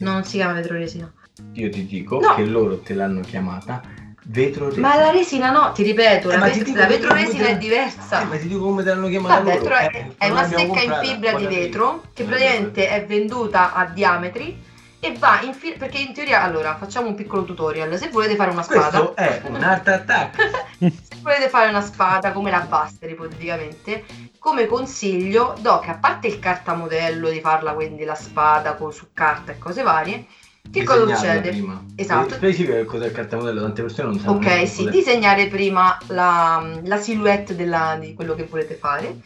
[0.00, 1.10] No, non si chiama vetro resina.
[1.52, 2.34] Io ti dico No.
[2.34, 3.80] che loro te l'hanno chiamata
[4.28, 4.88] vetro resina.
[4.88, 8.22] Ma la resina no, ti ripeto, Eh, la, vet- la vetro resina te- è diversa.
[8.22, 9.74] Eh, ma ti dico come te l'hanno chiamata Vabbè, loro.
[9.76, 14.65] è, Eh, è una stecca in fibra di vetro che praticamente è venduta a diametri
[15.06, 18.50] e va in fil- perché in teoria allora facciamo un piccolo tutorial se volete fare
[18.50, 20.50] una spada Questo è un art attack.
[20.78, 24.04] se volete fare una spada come la Buster ipoteticamente
[24.38, 29.08] come consiglio do che a parte il cartamodello di farla quindi la spada con, su
[29.12, 30.26] carta e cose varie
[30.70, 31.50] che cosa succede?
[31.50, 31.80] Prima.
[31.94, 32.34] Esatto.
[32.34, 34.36] Specifica che cos'è il cartamodello, tante persone non sanno.
[34.36, 39.16] Ok, sì, disegnare prima la, la silhouette della- di quello che volete fare.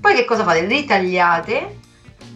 [0.00, 0.66] Poi che cosa fate?
[0.66, 1.76] Ritagliate,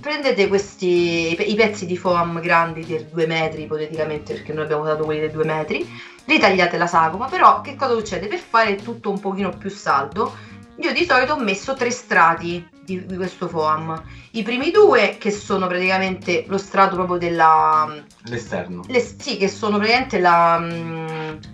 [0.04, 4.64] prendete questi i pe- i pezzi di foam grandi di 2 metri ipoteticamente, perché noi
[4.64, 5.90] abbiamo usato quelli dei 2 metri,
[6.26, 8.26] ritagliate la sagoma, però che cosa succede?
[8.26, 10.36] Per fare tutto un pochino più saldo,
[10.76, 14.02] io di solito ho messo tre strati di, di questo foam.
[14.32, 17.90] I primi due che sono praticamente lo strato proprio della,
[18.24, 18.82] L'esterno.
[18.86, 21.53] le, sì, che sono praticamente la.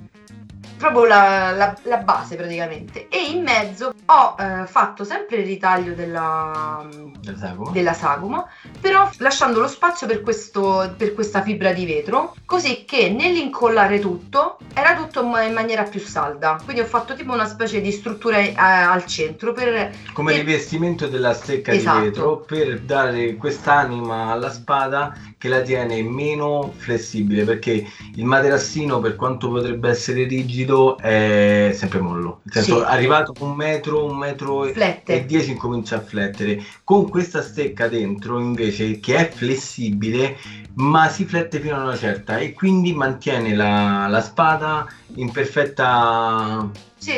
[0.81, 3.07] Proprio la, la- la base praticamente.
[3.09, 6.85] E in mezzo ho eh, fatto sempre il ritaglio della,
[7.21, 7.71] Del sagoma.
[7.71, 8.47] della sagoma,
[8.81, 14.59] però lasciando lo spazio per, questo, per questa fibra di vetro, così che nell'incollare tutto
[14.81, 16.59] era tutto in ma- in maniera più salda.
[16.65, 21.07] Quindi ho fatto tipo una specie di struttura eh, al centro per Come e- rivestimento
[21.07, 21.99] della stecca Esatto.
[22.01, 29.01] di vetro per dare quest'anima alla spada che la tiene meno flessibile perché il materassino
[29.01, 32.85] per quanto potrebbe essere rigido è sempre mollo nel senso Sì.
[32.87, 35.15] arrivato un metro un metro e- flette.
[35.15, 40.37] e 10 incomincia a flettere con questa stecca dentro invece che è flessibile
[40.75, 46.69] ma si flette fino a una certa e quindi mantiene la, la spada in perfetta
[46.97, 47.13] Sì,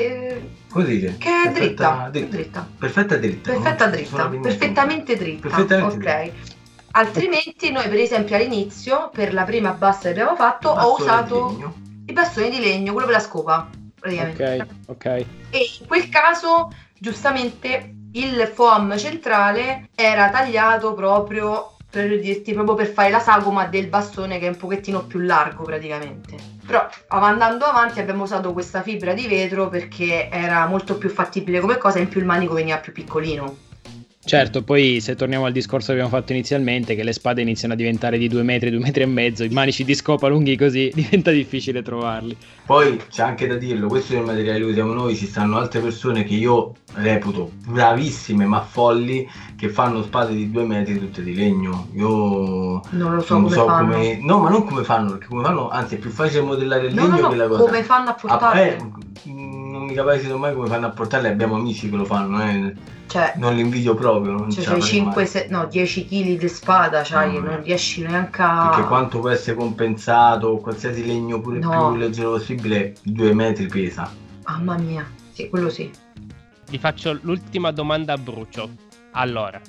[0.70, 1.16] come si dice?
[1.18, 2.36] che è Perfetta- dritta, dritta.
[2.36, 2.68] dritta.
[2.78, 3.90] perfetta dritta Perfetta no?
[3.90, 5.48] dritta, perfettamente dritta.
[5.48, 6.32] Perfettamente ok.
[6.94, 11.72] Altrimenti noi per esempio all'inizio per la prima bassa che abbiamo fatto ho usato
[12.06, 13.68] i bastoni di legno, quello per la scopa.
[13.98, 14.66] praticamente.
[14.86, 15.04] Ok, ok.
[15.50, 22.86] E in quel caso, giustamente, il foam centrale era tagliato proprio per dirti proprio per
[22.86, 26.36] fare la sagoma del bastone che è un pochettino più largo praticamente.
[26.64, 31.76] Però andando avanti abbiamo usato questa fibra di vetro perché era molto più fattibile come
[31.76, 33.71] cosa in più il manico veniva più piccolino.
[34.24, 37.76] Certo, poi se torniamo al discorso che abbiamo fatto inizialmente, che le spade iniziano a
[37.76, 41.32] diventare di due metri, due metri e mezzo, i manici di scopa lunghi così, diventa
[41.32, 42.36] difficile trovarli.
[42.64, 45.80] Poi c'è anche da dirlo, questo è il materiale che usiamo noi, ci stanno altre
[45.80, 51.34] persone che io reputo bravissime ma folli che fanno spade di due metri tutte di
[51.34, 51.88] legno.
[51.94, 53.90] Io Non lo so non come so fanno.
[53.92, 54.18] come...
[54.22, 57.08] No, ma non come fanno, perché come fanno, anzi è più facile modellare il No,
[57.08, 57.64] legno no, che la no, cosa.
[57.64, 58.76] come fanno a Ah, portarle?
[58.76, 59.51] eh, non
[59.84, 62.74] mi capacito mai come fanno a portarle, abbiamo amici che lo fanno, eh.
[63.06, 64.32] Cioè, non li invidio proprio.
[64.32, 65.26] Non cioè c'hai farei 5, mai.
[65.26, 67.44] 6, no, 10 kg di spada, c'hai, Mm.
[67.44, 68.68] non riesci neanche a...
[68.70, 71.90] Perché quanto può essere compensato, qualsiasi legno pure No.
[71.90, 74.10] più leggero possibile, due metri pesa.
[74.46, 75.90] Mamma mia, sì, quello sì.
[76.70, 78.70] Vi faccio l'ultima domanda a brucio.
[79.10, 79.60] Allora,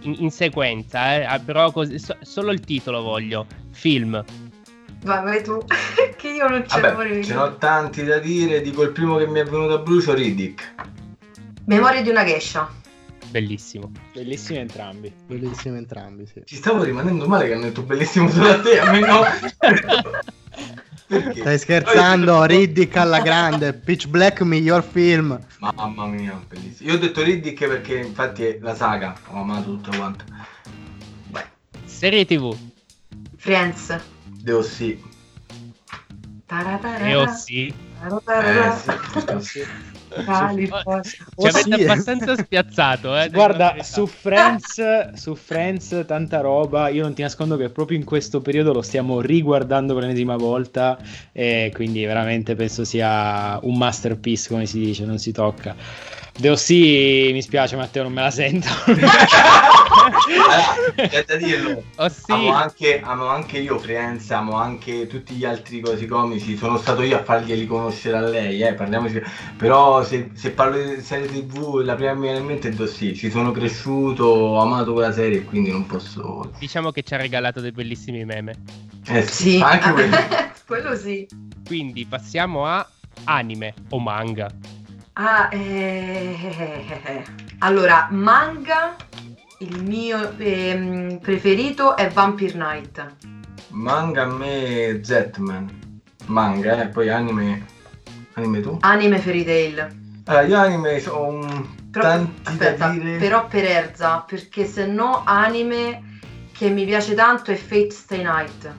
[0.00, 3.46] in, in sequenza, eh, però così- so- solo il titolo voglio.
[3.70, 4.22] Film.
[5.02, 5.58] Vai, vai tu,
[6.16, 9.16] che io non ce la Vabbè, vorrei ce n'ho tanti da dire, dico il primo
[9.16, 10.74] che mi è venuto a brucio, Riddick.
[11.64, 12.68] Memoria di una geisha.
[13.28, 13.92] Bellissimo.
[14.12, 15.12] Bellissimi entrambi.
[15.26, 16.42] Bellissimi entrambi, sì.
[16.44, 19.22] Ci stavo rimanendo male che hanno detto bellissimo solo a te, a me no.
[21.06, 21.40] Perché?
[21.40, 22.44] Stai scherzando?
[22.44, 25.38] Riddick alla grande, Pitch Black miglior film.
[25.58, 26.90] Mamma mia, bellissimo.
[26.90, 30.24] Io ho detto Riddick perché infatti è la saga, ho amato tutto quanto.
[31.84, 32.56] Serie TV.
[33.36, 33.98] Friends.
[34.42, 34.98] Devo sì.
[36.98, 37.66] E oh sì.
[37.68, 39.62] Eh, sì.
[40.24, 41.02] California.
[41.02, 41.82] Ci Oh, avete sì.
[41.84, 43.30] abbastanza spiazzato, eh.
[43.30, 46.88] Guarda, su Friends, su Friends, tanta roba.
[46.88, 50.98] Io non ti nascondo che proprio in questo periodo lo stiamo riguardando per l'ennesima volta.
[51.32, 55.76] E quindi veramente penso sia un masterpiece, come si dice, non si tocca.
[56.38, 58.68] Deo sì, mi spiace, Matteo, non me la sento.
[58.86, 59.08] Allora,
[61.08, 61.82] c'è da dirlo.
[61.96, 62.32] Oh sì.
[62.32, 66.56] Amo anche, amo anche io Friends, amo anche tutti gli altri cosi comici.
[66.56, 69.22] Sono stato io a farglieli conoscere a lei, eh, parliamoci.
[69.56, 72.72] Però se, se parlo di serie TV, la prima che mi viene in mente è
[72.72, 73.14] Dossì.
[73.14, 76.50] Ci sono cresciuto, ho amato quella serie e quindi non posso.
[76.58, 78.54] Diciamo che ci ha regalato dei bellissimi meme.
[79.06, 80.16] Eh Sì, anche quello.
[80.66, 81.26] quello sì.
[81.66, 82.86] Quindi passiamo a
[83.24, 84.48] anime o manga.
[85.14, 87.24] Ah, eh,
[87.58, 88.96] allora, manga,
[89.58, 93.14] il mio ehm, preferito è Vampire Night.
[93.68, 96.00] Manga a me Zetman.
[96.26, 97.66] Manga, eh, poi anime.
[98.34, 98.76] Anime tu?
[98.80, 99.98] Anime Fairy Tail.
[100.26, 103.16] Allora, io anime ho un Però, tanti aspetta, da dire.
[103.18, 106.18] però per Erza, perché se no anime
[106.52, 108.72] che mi piace tanto è Fate Stay Night.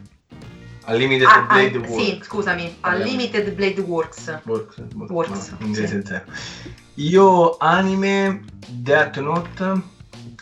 [0.91, 1.95] Unlimited Ah, ah, Blade Works.
[2.03, 2.77] sì, scusami.
[2.83, 4.39] Unlimited Blade Works.
[4.43, 4.75] Works,
[5.07, 6.05] Works, no, inglese sì.
[6.07, 6.23] zero.
[6.95, 9.81] Io anime Death Note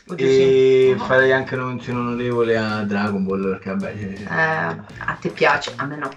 [0.08, 1.04] Oddio, e sì.
[1.06, 4.28] farei anche una menzione onorevole a Dragon Ball perché vabbè Eh, cioè,
[5.06, 6.10] a te piace, a me no.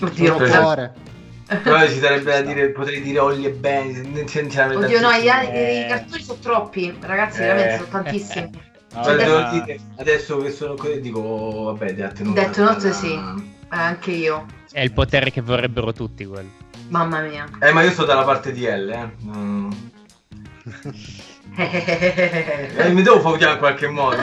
[0.00, 0.94] Oddio, Io- cuore.
[1.46, 5.28] però ci sarebbe da dire potrei dire Olli e Benny sarebbe Oddio no, gli.
[5.28, 5.84] Eh.
[5.84, 7.46] i cartoni sono troppi, ragazzi, Eh.
[7.46, 8.66] veramente sono tantissimi.
[8.90, 11.20] No, Cioè, dire, adesso che sono qui dico
[11.64, 13.20] vabbè Death Note Death Note sì.
[13.70, 16.50] Eh, anche io, È il potere che vorrebbero tutti quello.
[16.88, 17.46] mamma mia.
[17.60, 19.70] eh ma io sto dalla parte di L eh Mm.
[21.58, 24.22] Eh, mi devo focare in qualche modo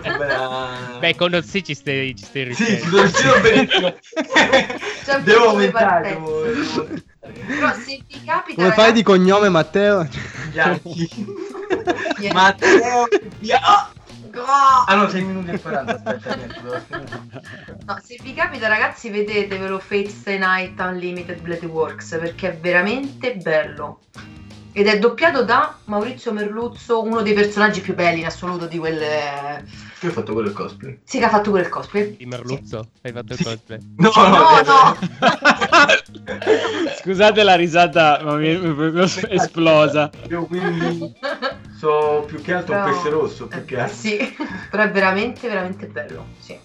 [0.00, 0.98] più bene.
[0.98, 2.80] Beh, con sì ci stai, ci stai Sì, riuscendo.
[2.80, 3.94] ci sono riuscito benissimo.
[5.04, 6.08] C'è devo aumentare.
[6.08, 6.40] devo-
[7.20, 8.54] Però se vi capita...
[8.56, 10.08] Come fai di ragazzi, cognome, Matteo?
[10.50, 11.08] Bianchi.
[12.32, 13.06] Matteo
[13.38, 13.92] Bia- Oh!
[14.44, 16.36] Ah no, 6 minuti e 40, aspetta.
[17.86, 23.34] No, se vi capita ragazzi vedetevelo Fate Stay Night Unlimited Blade Works perché è veramente
[23.36, 24.00] bello.
[24.72, 29.64] Ed è doppiato da Maurizio Merluzzo, uno dei personaggi più belli in assoluto di quelle...
[30.00, 30.98] Io ho fatto quello il cosplay.
[31.02, 32.14] Sì, che ha fatto pure il cosplay.
[32.16, 32.90] Di Merluzzo?
[33.00, 33.44] Hai fatto il Sì.
[33.44, 33.78] cosplay?
[33.96, 34.98] No, No, no.
[37.00, 40.10] Scusate la risata, ma mi è proprio esplosa.
[40.28, 41.14] Io quindi
[41.76, 43.96] so più che altro un Però- pesce rosso, più che Eh, altro.
[43.96, 44.16] sì,
[44.70, 46.26] però è veramente, veramente bello.
[46.38, 46.58] Sì.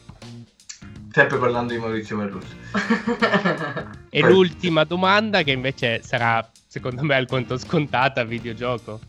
[1.11, 2.55] Sempre parlando di Maurizio Merluzzo.
[4.13, 8.99] E Poi- l'ultima domanda che invece sarà, secondo me, alquanto scontata, videogioco.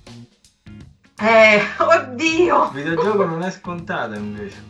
[1.18, 2.64] eh, oddio.
[2.66, 4.62] Il videogioco non è scontato invece.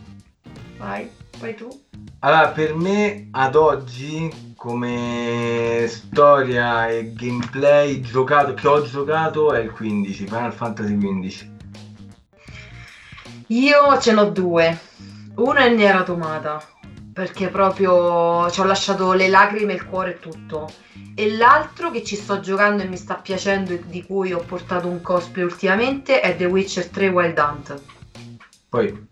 [0.77, 1.82] Vai, vai tu.
[2.25, 9.71] Allora, per me ad oggi, come storia e gameplay giocato, che ho giocato è il
[9.71, 11.51] 15, Final Fantasy 15.
[13.47, 14.79] Io ce n'ho due.
[15.35, 16.65] Uno è Nier Automata.
[17.11, 20.71] perché proprio ci ho lasciato le lacrime, il cuore e tutto.
[21.13, 24.87] E l'altro che ci sto giocando e mi sta piacendo e di cui ho portato
[24.87, 27.81] un cosplay ultimamente è The Witcher 3 Wild Hunt.
[28.69, 29.07] Poi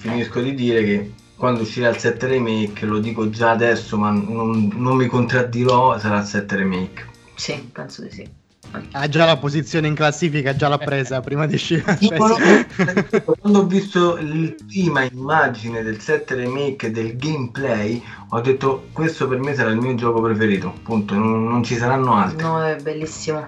[0.00, 4.72] finisco di dire che quando uscirà il 7 remake, lo dico già adesso, ma non,
[4.74, 7.06] non mi contraddirò, sarà il 7 remake.
[7.34, 8.44] Sì, penso di sì.
[8.92, 11.84] Ha già la posizione in classifica, già l'ha presa prima di uscire.
[13.24, 19.38] Quando ho visto la prima immagine del 7 remake del gameplay, ho detto questo per
[19.38, 20.74] me sarà il mio gioco preferito.
[20.82, 22.42] Punto, non, non ci saranno altri.
[22.42, 23.46] No, è bellissimo.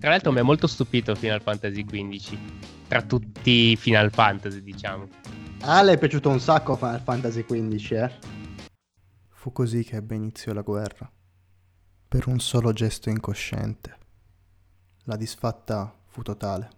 [0.00, 2.36] Tra l'altro mi ha molto stupito Final Fantasy XV.
[2.88, 5.06] Tra tutti i Final Fantasy, diciamo.
[5.64, 8.12] Ah, le è piaciuto un sacco Final Fantasy XV, eh?
[9.28, 11.08] Fu così che ebbe inizio la guerra.
[12.08, 13.96] Per un solo gesto incosciente.
[15.04, 16.68] La disfatta fu totale.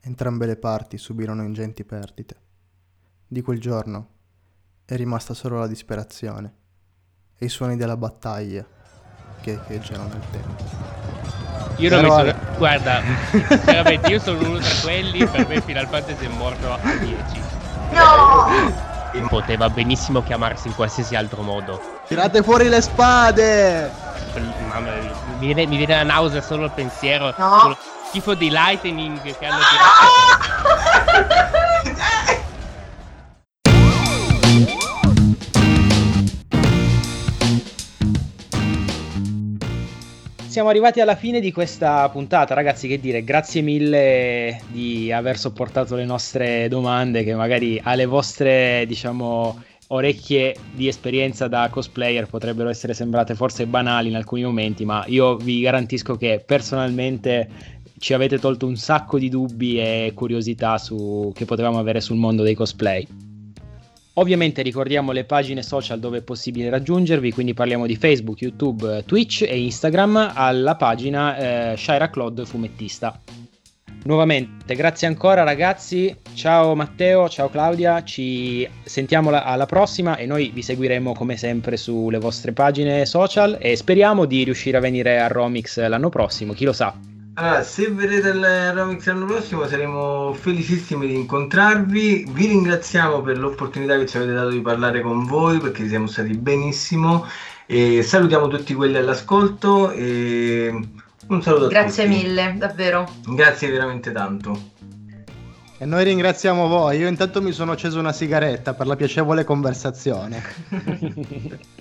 [0.00, 2.36] Entrambe le parti subirono ingenti perdite.
[3.26, 4.10] Di quel giorno
[4.84, 6.54] è rimasta solo la disperazione
[7.36, 8.64] e i suoni della battaglia
[9.40, 10.64] che echeggiano nel tempo.
[11.78, 12.34] Io non mi sono.
[12.58, 13.02] Guarda,
[13.66, 15.26] veramente, io sono uno tra quelli.
[15.26, 17.55] Per me Final Fantasy è morto a 10.
[17.90, 18.84] No!
[19.28, 21.80] Poteva benissimo chiamarsi in qualsiasi altro modo.
[22.06, 23.90] Tirate fuori le spade!
[24.68, 27.32] Mamma mia, mi viene, mi viene la nausea solo il pensiero.
[27.36, 27.58] No.
[27.60, 27.76] Quello
[28.08, 29.58] schifo di lightning che hanno
[31.02, 31.44] tirato.
[40.56, 42.88] Siamo arrivati alla fine di questa puntata, ragazzi.
[42.88, 49.62] Che dire, grazie mille di aver sopportato le nostre domande, che magari alle vostre, diciamo,
[49.88, 55.36] orecchie di esperienza da cosplayer potrebbero essere sembrate forse banali in alcuni momenti, ma io
[55.36, 57.48] vi garantisco che personalmente
[57.98, 62.42] ci avete tolto un sacco di dubbi e curiosità su- che potevamo avere sul mondo
[62.42, 63.06] dei cosplay.
[64.18, 69.42] Ovviamente ricordiamo le pagine social dove è possibile raggiungervi, quindi parliamo di Facebook, YouTube, Twitch
[69.42, 73.20] e Instagram alla pagina eh, Shaira Claude Fumettista.
[74.04, 80.50] Nuovamente, grazie ancora ragazzi, ciao Matteo, ciao Claudia, ci sentiamo la- alla prossima e noi
[80.54, 85.26] vi seguiremo come sempre sulle vostre pagine social e speriamo di riuscire a venire a
[85.26, 87.15] Romix l'anno prossimo, chi lo sa.
[87.38, 92.26] Allora, se vedete il Romix l'anno prossimo saremo felicissimi di incontrarvi.
[92.30, 96.34] Vi ringraziamo per l'opportunità che ci avete dato di parlare con voi perché siamo stati
[96.34, 97.26] benissimo.
[97.66, 100.68] E salutiamo tutti quelli all'ascolto e
[101.28, 102.16] un saluto a Grazie tutti.
[102.16, 103.06] mille, davvero.
[103.26, 104.70] Grazie veramente tanto.
[105.78, 106.98] E noi ringraziamo voi.
[106.98, 110.40] Io intanto mi sono acceso una sigaretta per la piacevole conversazione.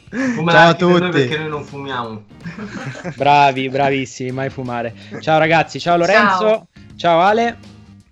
[0.10, 1.12] Fumate Ciao a per noi tutti.
[1.12, 2.24] perché noi non fumiamo.
[3.16, 4.94] Bravi, bravissimi, mai fumare.
[5.22, 6.68] Ciao ragazzi, ciao Lorenzo, Ciao.
[6.98, 7.58] ciao Ale.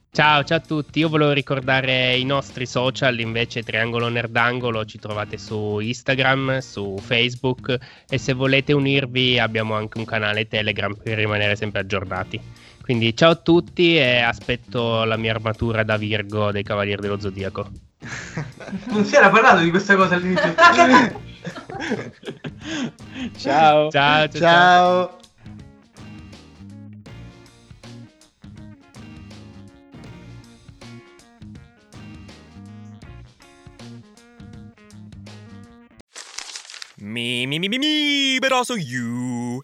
[0.10, 1.00] Ciao, ciao a tutti.
[1.00, 7.76] Io volevo ricordare i nostri social, invece Triangolo Nerdangolo ci trovate su Instagram, su Facebook
[8.08, 12.40] e se volete unirvi abbiamo anche un canale Telegram per rimanere sempre aggiornati.
[12.84, 17.72] Quindi ciao a tutti e aspetto la mia armatura da Virgo dei Cavalieri dello Zodiaco.
[18.92, 20.54] Non si era parlato di questa cosa all'inizio.
[23.38, 23.90] ciao.
[23.90, 24.30] Ciao, ciao, ciao.
[24.30, 25.18] Ciao.
[36.98, 39.64] Me, me, me, me, me, but also you.